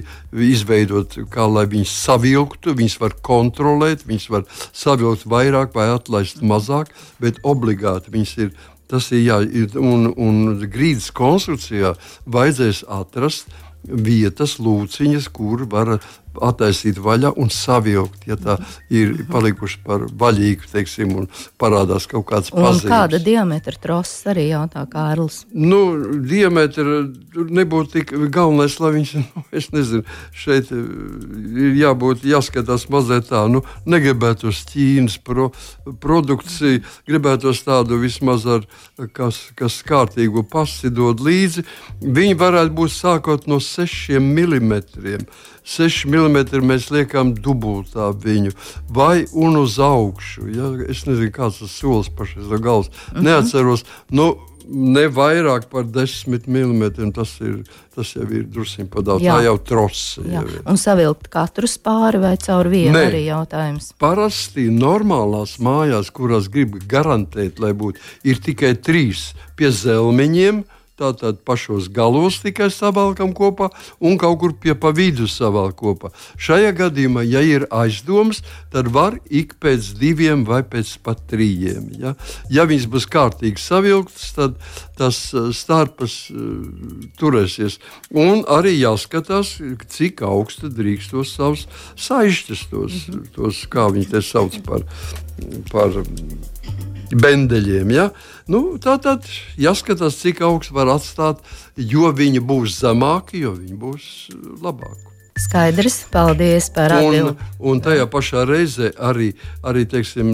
izveidot, 0.50 1.16
kā 1.32 1.48
lai 1.48 1.64
viņas 1.70 1.96
savilktu, 2.04 2.76
viņas 2.76 2.98
var 3.00 3.16
kontrolēt, 3.24 4.04
viņas 4.08 4.28
var 4.34 4.49
savilkt 4.72 5.26
vairāk 5.30 5.74
vai 5.74 5.88
atlaist 5.94 6.42
mazāk, 6.42 6.92
bet 7.22 7.40
obligāti 7.42 8.12
viņas 8.14 8.36
ir. 8.44 8.52
Tas 8.90 9.06
ir 9.14 9.20
jā, 9.22 9.36
un, 9.78 10.08
un 10.18 10.38
grīdas 10.66 11.12
konstrukcijā 11.14 11.92
vajadzēs 12.26 12.80
atrast 12.90 13.52
vietas, 13.86 14.56
lūciņas, 14.58 15.28
kur 15.30 15.62
var 15.70 16.00
attaisīt 16.38 16.98
vaļā 17.02 17.32
un 17.40 17.50
savilkt, 17.52 18.26
ja 18.30 18.36
tā 18.38 18.56
ir 18.92 19.16
palikuši 19.30 19.80
par 19.86 20.06
vaļīgu, 20.20 20.68
teiksim, 20.72 21.14
un 21.22 21.28
parādās 21.60 22.06
kaut 22.10 22.26
kāds 22.28 22.52
pazīmes. 22.54 22.86
Kāda 22.90 23.20
diametra 23.22 23.76
troses 23.82 24.22
arī 24.30 24.48
jautā 24.50 24.84
Kārlis? 24.90 25.42
Nu, 25.52 25.80
diametra 26.26 27.02
nebūtu 27.34 27.96
tik 27.98 28.14
galvenais, 28.32 28.78
lai 28.82 28.92
viņš, 28.98 29.14
nu, 29.20 29.44
es 29.56 29.70
nezinu, 29.74 30.04
šeit 30.36 30.70
eh, 30.74 30.84
ir 31.66 31.78
jābūt, 31.80 32.26
jāskatās 32.28 32.88
mazliet 32.92 33.30
tā, 33.30 33.44
nu, 33.50 33.64
negribētu 33.90 34.50
uz 34.50 34.62
Ķīnas 34.70 35.18
pro, 35.26 35.50
produkciju, 36.02 36.84
gribētu 37.08 37.54
tādu 37.64 37.98
vismaz 38.00 38.46
ar, 38.48 38.66
kas, 39.16 39.42
kas 39.58 39.80
kārtīgu 39.86 40.44
pasi 40.50 40.90
dod 40.94 41.22
līdzi, 41.24 41.66
viņi 42.00 42.38
varētu 42.40 42.76
būt 42.76 42.94
sākot 42.94 43.48
no 43.50 43.60
6 43.62 44.20
mm 44.20 44.70
6 45.64 46.06
mm 46.08 46.62
mēs 46.66 46.90
liekam 46.90 47.34
dubultā 47.34 48.10
viņu, 48.16 48.52
vai 48.88 49.24
un 49.32 49.60
uz 49.60 49.78
augšu. 49.78 50.48
Ja? 50.54 50.70
Es 50.88 51.06
nezinu, 51.08 51.32
kāds 51.34 51.60
tas 51.62 51.74
solis 51.74 52.08
pašais 52.08 52.48
no 52.48 52.58
galvas. 52.58 52.88
Uh 52.88 52.92
mhm. 52.92 53.18
-huh. 53.18 53.24
Neatceros. 53.24 53.84
Nu, 54.10 54.36
Ne 54.70 55.08
vairāk 55.10 55.64
par 55.70 55.84
10 55.84 56.46
mm. 56.46 57.12
Tas, 57.12 57.32
ir, 57.40 57.64
tas 57.94 58.12
jau 58.14 58.26
ir 58.30 58.44
drusku 58.46 58.86
par 58.92 59.02
daudz. 59.02 59.24
Jā. 59.24 59.34
Tā 59.34 59.44
jau 59.48 59.56
trose. 59.66 60.22
Jau 60.30 60.44
un 60.70 60.78
savilkt 60.78 61.26
katru 61.32 61.66
spāri 61.66 62.20
vai 62.22 62.36
caur 62.38 62.70
vienu 62.70 62.94
ne. 62.94 63.06
arī 63.08 63.24
jautājums. 63.26 63.90
Parasti 63.98 64.68
normālās 64.70 65.56
mājās, 65.58 66.12
kurās 66.14 66.46
grib 66.52 66.78
garantēt, 66.86 67.58
lai 67.58 67.72
būtu 67.72 67.98
tikai 68.46 68.76
trīs 68.78 69.32
pie 69.58 69.72
zelmiņiem, 69.74 70.62
Tātad 71.00 71.38
pašos 71.48 71.88
galos 71.88 72.42
tikai 72.44 72.68
savalkam 72.72 73.30
kopā 73.36 73.70
un 74.04 74.18
kaut 74.20 74.36
kur 74.42 74.52
pie 74.60 74.74
pa 74.76 74.90
vidu 74.92 75.24
savalk 75.30 75.78
kopā. 75.80 76.10
Šajā 76.36 76.74
gadījumā, 76.76 77.24
ja 77.24 77.40
ir 77.40 77.64
aizdoms, 77.72 78.42
tad 78.72 78.90
var 78.92 79.16
ik 79.30 79.54
pēc 79.62 79.94
diviem 80.00 80.44
vai 80.48 80.60
pēc 80.60 80.92
pat 81.04 81.22
trījiem. 81.30 81.88
Ja, 82.02 82.12
ja 82.52 82.66
viņas 82.68 82.88
būs 82.92 83.08
kārtīgi 83.08 83.62
savilktas, 83.62 84.28
tad 84.36 84.60
tas 85.00 85.22
eh, 85.32 85.48
starpas 85.56 86.18
uh, 86.34 87.08
turēsies. 87.20 87.78
Un 88.12 88.44
arī 88.44 88.76
jāskatās, 88.76 89.56
cik 89.96 90.20
augstu 90.26 90.68
drīkst 90.68 91.16
tos 91.16 91.32
savus 91.38 91.64
saišķus, 91.96 92.68
tos, 92.74 93.00
tos 93.36 93.64
kā 93.72 93.88
viņi 93.94 94.12
te 94.12 94.24
sauc 94.24 94.60
par. 94.68 94.84
par 95.72 96.02
bendeļiem. 97.10 97.92
Ja? 97.94 98.08
Nu, 98.50 98.78
tā 98.82 98.96
tad 99.02 99.28
jāskatās, 99.60 100.20
cik 100.22 100.42
augsts 100.46 100.74
var 100.74 100.90
atstāt, 100.96 101.44
jo 101.76 102.10
viņi 102.14 102.42
būs 102.42 102.80
zemāki, 102.80 103.44
jo 103.46 103.54
viņi 103.58 103.78
būs 103.78 104.10
labāki. 104.62 105.10
Skaidrs, 105.40 106.02
paldies 106.12 106.66
par 106.74 106.92
atbildi. 106.92 107.30
Un, 107.32 107.70
un 107.70 107.78
tajā 107.80 108.04
pašā 108.12 108.42
reizē 108.48 108.90
arī, 109.08 109.30
arī 109.64 109.86
teiksim, 109.88 110.28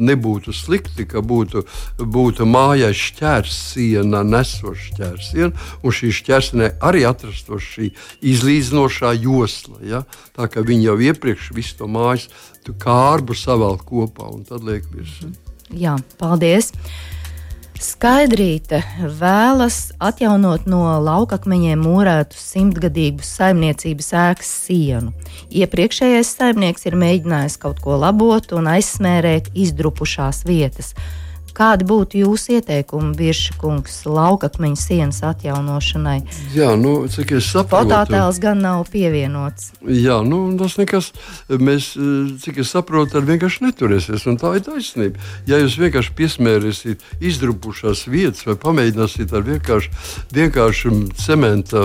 nebūtu 0.00 0.54
slikti, 0.56 1.04
ka 1.10 1.20
būtu, 1.20 1.64
būtu 2.00 2.46
mājā 2.48 2.88
šķērsiena, 2.96 4.22
nesoša 4.30 4.86
šķērsiena, 4.86 5.66
un 5.84 5.96
šī 5.98 6.12
šķērsienē 6.20 6.70
arī 6.88 7.04
atrastos 7.10 7.68
šī 7.74 7.90
izlīdzinošā 8.32 9.12
josla. 9.20 9.82
Ja? 9.84 10.02
Tā 10.38 10.48
kā 10.48 10.64
viņi 10.64 10.88
jau 10.88 10.96
iepriekš 11.10 11.52
visu 11.56 11.82
to 11.82 11.90
mājas 11.90 12.30
kārbu 12.80 13.34
savēl 13.34 13.80
kopā 13.82 14.30
un 14.30 14.44
tad 14.46 14.64
liek 14.64 14.86
virsmu. 14.94 15.49
Jā, 15.70 15.94
paldies! 16.18 16.72
Skaidrīte 17.80 18.82
vēlas 19.20 19.92
atjaunot 20.02 20.66
no 20.68 20.82
laukakmeņiem 21.00 21.80
mūrētu 21.80 22.36
simtgadīgu 22.36 23.24
saimniecības 23.24 24.10
ēkas 24.20 24.50
sienu. 24.66 25.14
Iepriekšējais 25.48 26.34
saimnieks 26.36 26.84
ir 26.90 26.98
mēģinājis 27.00 27.56
kaut 27.62 27.80
ko 27.84 27.96
labot 28.02 28.52
un 28.58 28.68
aizsmērēt 28.74 29.52
izdrupušās 29.54 30.42
vietas. 30.48 30.92
Kādi 31.56 31.86
būtu 31.88 32.20
jūsu 32.22 32.56
ieteikumi, 32.58 33.12
Virškungs, 33.18 34.02
laukakmeņa 34.08 34.78
sienas 34.80 35.20
atjaunošanai? 35.26 36.18
Jā, 36.54 36.72
nu, 36.80 36.94
cik 37.10 37.36
es 37.38 37.50
saprotu, 37.50 37.90
fototēls 37.90 38.40
gan 38.42 38.62
nav 38.64 38.86
pievienots. 38.92 39.70
Jā, 39.84 40.20
nu, 40.26 40.42
tas 40.60 40.76
nekas, 40.80 41.10
mēs, 41.50 41.92
cik 42.44 42.62
es 42.64 42.72
saprotu, 42.74 43.18
ar 43.20 43.28
vienkārši 43.28 43.66
neturēsies, 43.66 44.26
un 44.30 44.38
tā 44.40 44.54
ir 44.58 44.64
taisnība. 44.66 45.20
Ja 45.50 45.60
jūs 45.62 45.78
vienkārši 45.80 46.16
piesmērīsiet 46.18 47.06
izdrupušās 47.20 48.06
vietas 48.10 48.46
vai 48.48 48.56
pamēģināsiet 48.60 49.34
ar 49.36 49.46
vienkārši, 49.46 49.92
vienkārši 50.36 50.94
cementa 51.20 51.84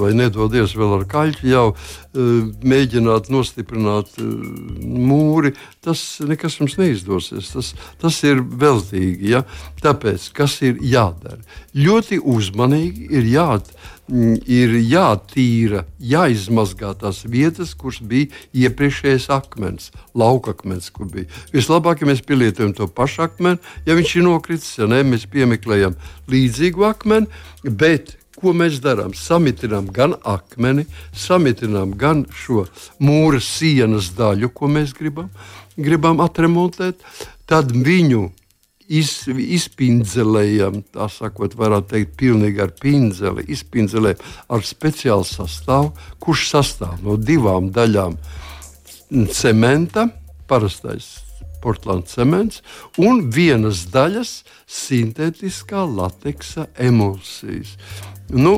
vai 0.00 0.12
nedodies 0.18 0.76
vēl 0.78 1.00
ar 1.00 1.08
kaļķi 1.10 1.52
jau 1.52 1.66
mēģināt 2.14 3.30
nostiprināt 3.30 4.16
mūri, 4.20 5.54
tas 5.84 6.02
nekas 6.26 6.58
jums 6.60 6.76
neizdosies. 6.80 7.52
Tas, 7.54 7.72
tas 8.02 8.20
ir 8.26 8.42
veltīgi. 8.42 9.30
Ja? 9.36 9.44
Tāpēc, 9.84 10.30
kas 10.36 10.58
ir 10.66 10.80
jādara? 10.82 11.40
Ļoti 11.76 12.20
uzmanīgi 12.24 13.10
ir 13.14 13.32
jāatcerās 13.36 13.98
ir 14.10 14.74
jātīra, 14.90 15.84
jāizmazgā 16.02 16.92
tās 16.98 17.22
vietas, 17.30 17.74
kuras 17.78 18.00
bija 18.02 18.30
iepriekšējais 18.66 19.28
akmens, 19.34 19.90
laukakmens, 20.18 20.90
kur 20.94 21.08
bija. 21.10 21.30
Vislabāk, 21.54 22.02
ja 22.02 22.10
mēs 22.10 22.24
pielietojam 22.26 22.74
to 22.76 22.88
pašu 22.90 23.26
akmeni, 23.28 23.60
ja 23.86 23.96
viņš 23.98 24.16
ir 24.16 24.26
nokritis, 24.26 24.72
ja 24.80 24.88
nē, 24.90 25.02
mēs 25.06 25.28
piemeklējam 25.30 25.98
līdzīgu 26.30 26.86
akmeni, 26.90 27.30
bet 27.64 28.16
ko 28.40 28.54
mēs 28.56 28.80
darām? 28.82 29.14
Samitinām 29.16 29.90
gan 29.94 30.16
akmeni, 30.26 30.86
samitinām 31.16 31.94
gan 32.00 32.24
šo 32.34 32.66
mūra 33.02 33.40
sienas 33.44 34.12
daļu, 34.18 34.50
ko 34.54 34.70
mēs 34.72 34.94
gribam, 34.96 35.30
gribam 35.76 36.22
atremontēt, 36.24 37.04
tad 37.50 37.72
viņu 37.72 38.28
iz, 38.90 39.14
izpindzelējam, 39.28 40.82
tā 40.94 41.08
sakot, 41.12 41.54
varētu 41.58 41.94
teikt, 41.94 42.14
pilnīgi 42.20 42.62
ar 42.64 42.74
pinzeli, 42.80 43.46
izpindzelējam 43.54 44.22
ar 44.50 44.66
speciālu 44.66 45.26
sastāvu, 45.28 45.94
kurš 46.22 46.48
sastāv 46.54 47.00
no 47.06 47.16
divām 47.16 47.70
daļām 47.74 48.18
cementa, 49.34 50.08
parastais 50.50 51.18
Portugāles 51.60 52.14
cements 52.14 52.62
un 53.00 53.26
vienas 53.32 53.84
daļas 53.92 54.40
sintētiskā 54.70 55.82
lateksa 55.88 56.68
emulsijas. 56.78 57.74
Nu, 58.30 58.54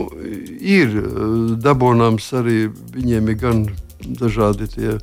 ir 0.60 0.92
eh, 1.00 1.10
dabūnams 1.64 2.28
arī 2.36 2.66
viņiem 2.68 3.32
ir 3.32 3.38
gan 3.40 3.62
dažādi 4.20 4.68
tie 4.68 4.96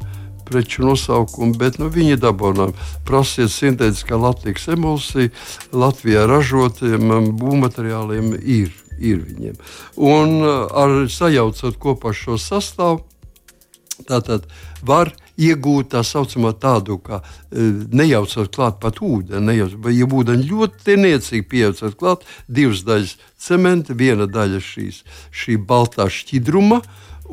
preču 0.49 0.83
nosaukumi, 0.85 1.57
bet 1.57 1.77
nu, 1.81 1.89
viņi 1.93 2.19
dabūnām. 2.21 2.73
Prasiet 3.05 3.53
sintētiskā 3.53 4.17
lateksa 4.17 4.73
emulsija 4.77 5.29
Latvijā 5.73 6.25
ražotiem 6.29 7.09
um, 7.13 7.31
būvmateriāliem 7.37 8.33
ir. 8.39 8.73
Ir 8.99 9.21
viņiem. 9.23 9.53
Un 9.95 10.33
uh, 10.41 10.65
ar 10.75 11.05
sajaucot 11.07 11.77
kopā 11.79 12.11
šo 12.11 12.35
sastāvu, 12.35 13.05
tātad 14.09 14.43
var 14.83 15.13
iegūt 15.39 15.93
tā 15.93 16.03
saucamo 16.05 16.51
tādu, 16.59 16.99
kā 17.03 17.21
e, 17.21 17.69
nejaucot 17.95 18.51
klāt 18.55 18.79
pat 18.83 19.01
ūdeni. 19.03 19.45
Nejauc, 19.49 19.75
vai 19.85 19.95
ja 19.95 20.07
ūdeni 20.07 20.47
ļoti 20.51 20.99
niecīgi 20.99 21.47
pieaucot 21.49 21.97
klāt, 21.99 22.27
divas 22.47 22.83
daļas 22.87 23.15
cementa, 23.39 23.95
viena 23.97 24.27
daļa 24.29 24.61
šīs, 24.63 25.03
šī 25.31 25.59
baltā 25.69 26.09
šķidruma, 26.11 26.81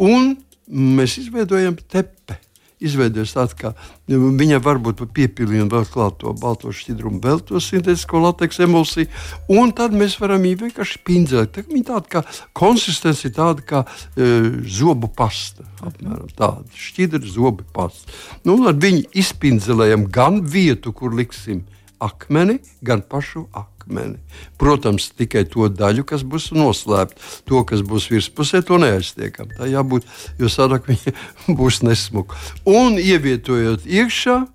un 0.07 0.35
mēs 0.67 1.19
izveidojam 1.23 1.79
tepi 1.91 2.41
izveidojas 2.83 3.35
tāds, 3.37 3.55
ka 3.57 3.73
viņam 4.09 4.63
varbūt 4.65 5.03
piepildījumi 5.17 5.73
vēl 5.73 5.87
klāt 5.93 6.19
to 6.21 6.33
balto 6.37 6.73
šķidrumu, 6.75 7.21
vēl 7.25 7.41
to 7.47 7.61
sintētisko 7.63 8.21
lateksu 8.25 8.67
emulsiju, 8.67 9.09
un 9.57 9.73
tad 9.77 9.97
mēs 9.97 10.19
varam 10.21 10.45
viņu 10.45 10.61
vienkārši 10.67 11.01
pindzēt. 11.07 11.55
Tā, 11.57 11.65
viņa 11.71 11.89
tāda 11.93 12.13
kā 12.17 12.25
konsistence, 12.57 13.33
tāda 13.37 13.65
kā 13.67 13.85
e, 13.87 14.33
zobu 14.79 15.09
pasta, 15.09 15.65
apmēram 15.81 16.29
tāda 16.37 16.67
šķidra 16.77 17.23
zobu 17.31 17.65
pasta. 17.77 18.13
Nu, 18.45 18.59
ar 18.69 18.77
viņu 18.83 19.07
izpindzelējam 19.17 20.09
gan 20.13 20.43
vietu, 20.45 20.93
kur 20.97 21.17
liksim 21.17 21.65
akmeni, 22.03 22.61
gan 22.85 23.01
pašu 23.01 23.47
akmeni 23.53 23.76
akmeni. 23.87 24.19
Protams, 24.59 25.11
tikai 25.15 25.45
to 25.49 25.69
daļu, 25.69 26.05
kas 26.05 26.25
būs 26.27 26.51
noslēpta. 26.53 27.21
To, 27.47 27.65
kas 27.65 27.83
būs 27.87 28.11
virspusē, 28.11 28.63
to 28.67 28.79
neaiztiekam. 28.79 29.49
Tā 29.57 29.67
jābūt, 29.71 30.07
jo 30.39 30.49
sadāk 30.49 30.89
viņa 30.91 31.15
būs 31.59 31.83
nesmuka. 31.83 32.37
Un 32.67 32.99
ievietojot 32.99 33.87
iekšā, 33.87 34.47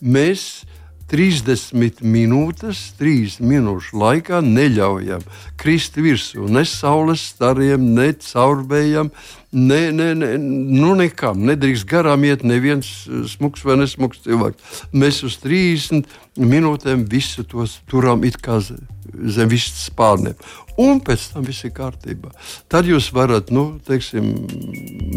mēs 0.00 0.64
30 1.08 2.02
minūtes, 2.04 2.80
3 3.00 3.38
minūšu 3.40 3.96
laikā 3.96 4.42
neļaujam 4.44 5.24
krist 5.58 5.96
virsū 5.98 6.46
ne 6.52 6.64
saules 6.68 7.22
stariem, 7.32 7.90
ne 7.96 8.12
caurbējam, 8.22 9.10
ne, 9.52 9.80
ne, 9.92 10.12
ne, 10.14 10.30
nu 10.38 10.94
nekam. 10.98 11.42
Nedrīkst 11.48 11.88
garām 11.88 12.26
iet 12.28 12.44
neviens 12.46 13.08
smags 13.32 13.64
vai 13.66 13.78
nesmags 13.80 14.22
cilvēks. 14.26 14.84
Mēs 14.92 15.22
uz 15.26 15.38
30 15.42 16.06
minūtēm 16.38 17.08
visu 17.10 17.44
tos 17.48 17.80
turam 17.90 18.24
it 18.28 18.38
kā 18.44 18.60
zem 18.62 19.50
vistas 19.50 19.88
spārniem. 19.88 20.38
Un 20.78 21.00
pēc 21.02 21.24
tam 21.32 21.46
viss 21.46 21.64
ir 21.66 21.72
kārtībā. 21.74 22.30
Tad 22.70 22.86
jūs 22.86 23.08
varat, 23.14 23.50
nu, 23.54 23.80
teiksim, 23.86 24.28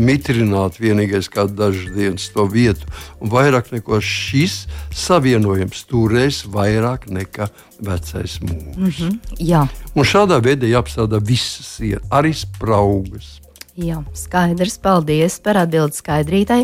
mitrināt 0.02 0.80
vienīgais 0.82 1.30
kādu 1.32 1.54
dažas 1.60 1.91
dienas 1.93 2.30
to 2.34 2.47
vietu. 2.50 2.89
Un 3.21 3.30
vairāk 3.34 3.69
neko 3.76 4.00
šis 4.02 4.63
savienojums 4.89 5.84
turēs 5.89 6.43
vairāk 6.50 7.06
nekā 7.13 7.52
vecais 7.82 8.39
mūžs. 8.41 8.78
Mm 8.78 8.89
-hmm, 8.89 9.19
jā. 9.38 9.67
un 9.95 10.04
šādā 10.04 10.41
veidā 10.41 10.65
jāapstrādā 10.69 11.21
visas 11.21 11.78
sienas, 11.78 12.06
arī 12.10 12.34
spraugas. 12.34 13.40
Jā, 13.82 13.98
skaidrs. 14.13 14.76
Paldies 14.82 15.39
par 15.41 15.58
atbildi 15.63 15.98
skaidrītai. 15.98 16.60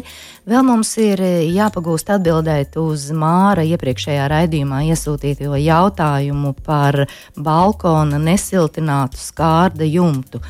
Vēl 0.49 0.65
mums 0.67 0.91
ir 1.01 1.21
e, 1.23 1.29
jāpagūst 1.55 2.11
atbildēt 2.13 2.77
uz 2.77 3.07
Māra 3.15 3.63
iepriekšējā 3.65 4.27
raidījumā 4.29 4.83
iesūtīto 4.91 5.57
jautājumu 5.57 6.53
par 6.67 7.07
balkona 7.33 8.19
nesiltinātu 8.21 9.17
skārda 9.21 9.87
jumtu. 9.87 10.43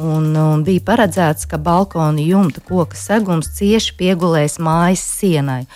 Un, 0.00 0.30
un 0.40 0.64
bija 0.64 0.86
paredzēts, 0.88 1.48
ka 1.50 1.60
balkona 1.60 2.24
jumta 2.24 2.64
koka 2.64 2.96
segums 2.96 3.52
cieši 3.58 3.98
piegulēs 4.00 4.56
mājas 4.62 5.04
sienai. 5.18 5.66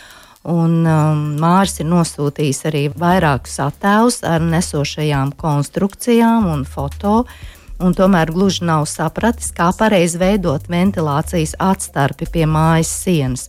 Un, 0.48 0.80
um, 0.88 1.24
Mārcis 1.40 1.82
ir 1.82 1.90
nosūtījis 1.90 2.64
arī 2.70 2.86
vairākus 2.96 3.60
attēlus 3.60 4.22
ar 4.24 4.40
nesošajām 4.40 5.36
konstrukcijām 5.40 6.48
un 6.54 6.64
fotogrāfijām 6.64 7.58
un 7.80 7.94
tomēr 7.96 8.30
gluži 8.34 8.64
nav 8.68 8.86
sapratis, 8.90 9.50
kā 9.56 9.70
pareizi 9.76 10.20
veidot 10.20 10.68
ventilācijas 10.70 11.56
atstarpi 11.60 12.28
pie 12.32 12.46
mājas 12.46 12.92
sienas. 13.02 13.48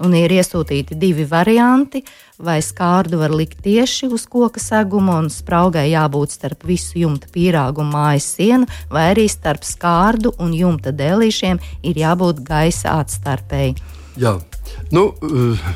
Un 0.00 0.14
ir 0.16 0.32
iesūtīti 0.32 0.96
divi 0.96 1.26
varianti. 1.28 2.00
Vai 2.40 2.56
skārdu 2.64 3.18
var 3.20 3.34
likt 3.36 3.58
tieši 3.66 4.08
uz 4.08 4.24
koka 4.24 4.62
seguma, 4.62 5.18
un 5.20 5.28
spraugai 5.28 5.90
jābūt 5.90 6.38
starp 6.38 6.64
visu 6.64 7.02
jumta 7.02 7.28
pīrāgu 7.34 7.84
un 7.84 7.90
mājas 7.92 8.30
sienu, 8.38 8.68
vai 8.88 9.10
arī 9.10 9.26
starp 9.28 9.66
skārdu 9.68 10.32
un 10.40 10.56
jumta 10.56 10.94
dēlīšiem 10.96 11.60
ir 11.84 12.00
jābūt 12.00 12.40
gaisa 12.48 12.96
atstarpēji. 13.02 13.76
Jā, 14.20 14.38
nu. 14.96 15.10
Uh 15.20 15.70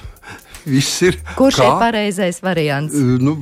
viss 0.67 1.03
ir. 1.07 1.19
Kurš 1.39 1.61
kā, 1.61 1.67
ir 1.69 1.83
pareizais 1.83 2.41
variants? 2.45 2.95
Nu, 3.21 3.37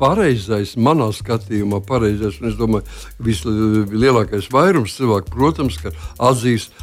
pareizais, 0.00 0.74
manā 0.76 1.10
skatījumā, 1.14 1.82
pareizais, 1.86 2.40
un 2.42 2.50
es 2.50 2.56
domāju, 2.58 2.86
vislielākais 3.22 4.48
vairums 4.52 4.96
cilvēku, 4.98 5.32
protams, 5.34 5.78
atzīst 6.18 6.74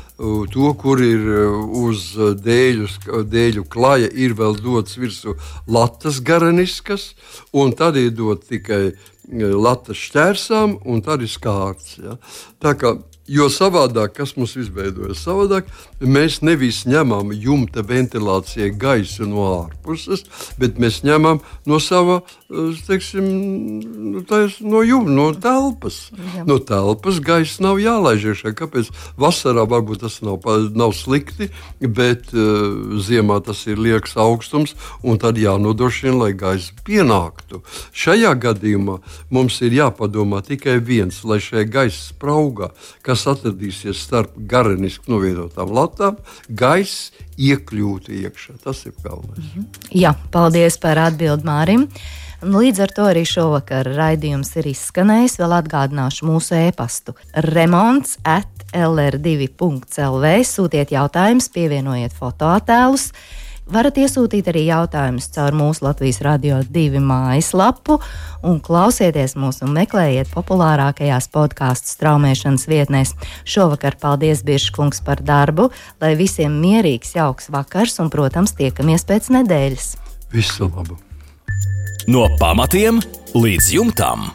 to, 0.53 0.71
kur 0.79 0.99
ir 1.03 1.27
uz 1.79 2.11
dēļu, 2.43 2.89
dēļu 3.31 3.65
klaja, 3.71 4.09
ir 4.11 4.35
vēl 4.39 4.57
dots 4.59 4.97
virsū 4.99 5.37
latas 5.67 6.19
garaniskas, 6.19 7.13
un 7.55 7.71
tad 7.71 7.99
ir 7.99 8.11
dot 8.15 8.43
tikai 8.49 8.97
latas 9.29 9.99
šķērsām, 10.09 10.79
un 10.89 11.03
tad 11.05 11.23
ir 11.23 11.31
skārts. 11.31 11.99
Ja? 12.01 12.17
Tā 12.59 12.75
kā 12.79 12.97
Jo 13.29 13.45
savādāk, 13.53 14.15
kas 14.17 14.31
mums 14.39 14.55
izveidojas, 14.57 15.21
savādāk 15.21 15.67
mēs 16.01 16.39
nevis 16.41 16.81
ņemam 16.89 17.29
jumta 17.37 17.83
ventilācijai 17.85 18.71
gaisu 18.73 19.27
no 19.29 19.43
ārpuses, 19.51 20.23
bet 20.57 20.79
mēs 20.81 21.03
ņemam 21.05 21.37
no 21.69 21.77
sava, 21.83 22.23
teiksim, 22.87 23.27
nu, 24.15 24.23
tais, 24.25 24.57
no 24.65 24.81
jumta, 24.81 25.13
no 25.13 25.27
telpas. 25.37 25.99
Jā. 26.17 26.45
No 26.49 26.57
telpas 26.57 27.19
gaisa 27.21 27.67
nav 27.67 27.77
jālaiž 27.83 28.31
iekšā. 28.31 28.55
Kāpēc? 28.57 28.89
Vasarā 29.21 29.67
varbūt 29.69 30.01
tas 30.07 30.17
nav, 30.25 30.41
nav 30.73 30.95
slikti, 30.97 31.51
bet 31.79 32.33
uh, 32.33 32.97
ziemā 32.97 33.37
tas 33.45 33.61
ir 33.69 33.77
liekas 33.77 34.17
augstums, 34.17 34.73
un 35.05 35.21
tad 35.21 35.37
jānodrošina, 35.37 36.15
lai 36.23 36.31
gaisa 36.33 36.73
pienāktu. 36.87 37.61
Šajā 37.93 38.33
gadījumā 38.41 38.97
mums 39.29 39.61
ir 39.61 39.77
jāpadomā 39.77 40.41
tikai 40.49 40.79
viens, 40.81 41.21
lai 41.29 41.37
šajā 41.43 41.67
gaisa 41.69 42.01
spraugā, 42.09 42.73
kas 43.05 43.18
kas 43.19 43.27
atradīsies 43.35 43.99
starp 43.99 44.35
gareniski 44.47 45.11
novietotām 45.11 45.73
latām, 45.75 46.19
gaiss 46.47 47.11
iekļūtu 47.35 48.15
iekšā. 48.15 48.55
Tas 48.63 48.85
ir 48.87 48.93
galvenais. 49.03 49.43
Mm 49.43 49.51
-hmm. 49.55 49.65
Jā, 49.91 50.13
paldies 50.31 50.77
par 50.77 50.97
atbildi 50.97 51.43
Mārim. 51.43 51.87
Līdz 52.41 52.79
ar 52.79 52.91
to 52.95 53.03
arī 53.03 53.25
šovakar 53.27 53.85
raidījums 53.85 54.55
ir 54.55 54.67
izskanējis. 54.71 55.39
Vēl 55.39 55.57
atgādināšu 55.59 56.25
mūsu 56.25 56.55
e-pastu 56.55 57.13
remonts 57.33 58.17
at 58.23 58.47
lr2.lv. 58.73 60.25
Sūtiet 60.43 60.91
jautājumus, 60.91 61.49
pievienojiet 61.49 62.13
fotoattēlus. 62.13 63.11
Varat 63.69 63.99
iesūtīt 64.01 64.47
arī 64.49 64.63
jautājumus 64.65 65.27
caur 65.35 65.53
mūsu 65.53 65.83
Latvijas 65.85 66.17
radio 66.25 66.63
divi 66.65 66.97
mājaslapu 67.03 67.99
un 68.49 68.57
klausieties 68.65 69.35
mūs 69.37 69.61
un 69.61 69.75
meklējiet 69.75 70.31
populārākajās 70.33 71.29
podkāstu 71.29 71.93
straumēšanas 71.93 72.65
vietnēs. 72.71 73.13
Šovakar 73.45 73.99
paldies 74.01 74.41
Biržkungs 74.47 75.03
par 75.05 75.21
darbu, 75.21 75.69
lai 76.01 76.15
visiem 76.17 76.57
mierīgs, 76.63 77.13
jauks 77.19 77.53
vakars 77.53 78.01
un, 78.01 78.09
protams, 78.09 78.57
tiekamies 78.57 79.05
pēc 79.05 79.29
nedēļas. 79.37 79.93
Visu 80.33 80.65
labu! 80.73 80.97
No 82.09 82.25
pamatiem 82.41 83.03
līdz 83.37 83.73
jumtam! 83.77 84.31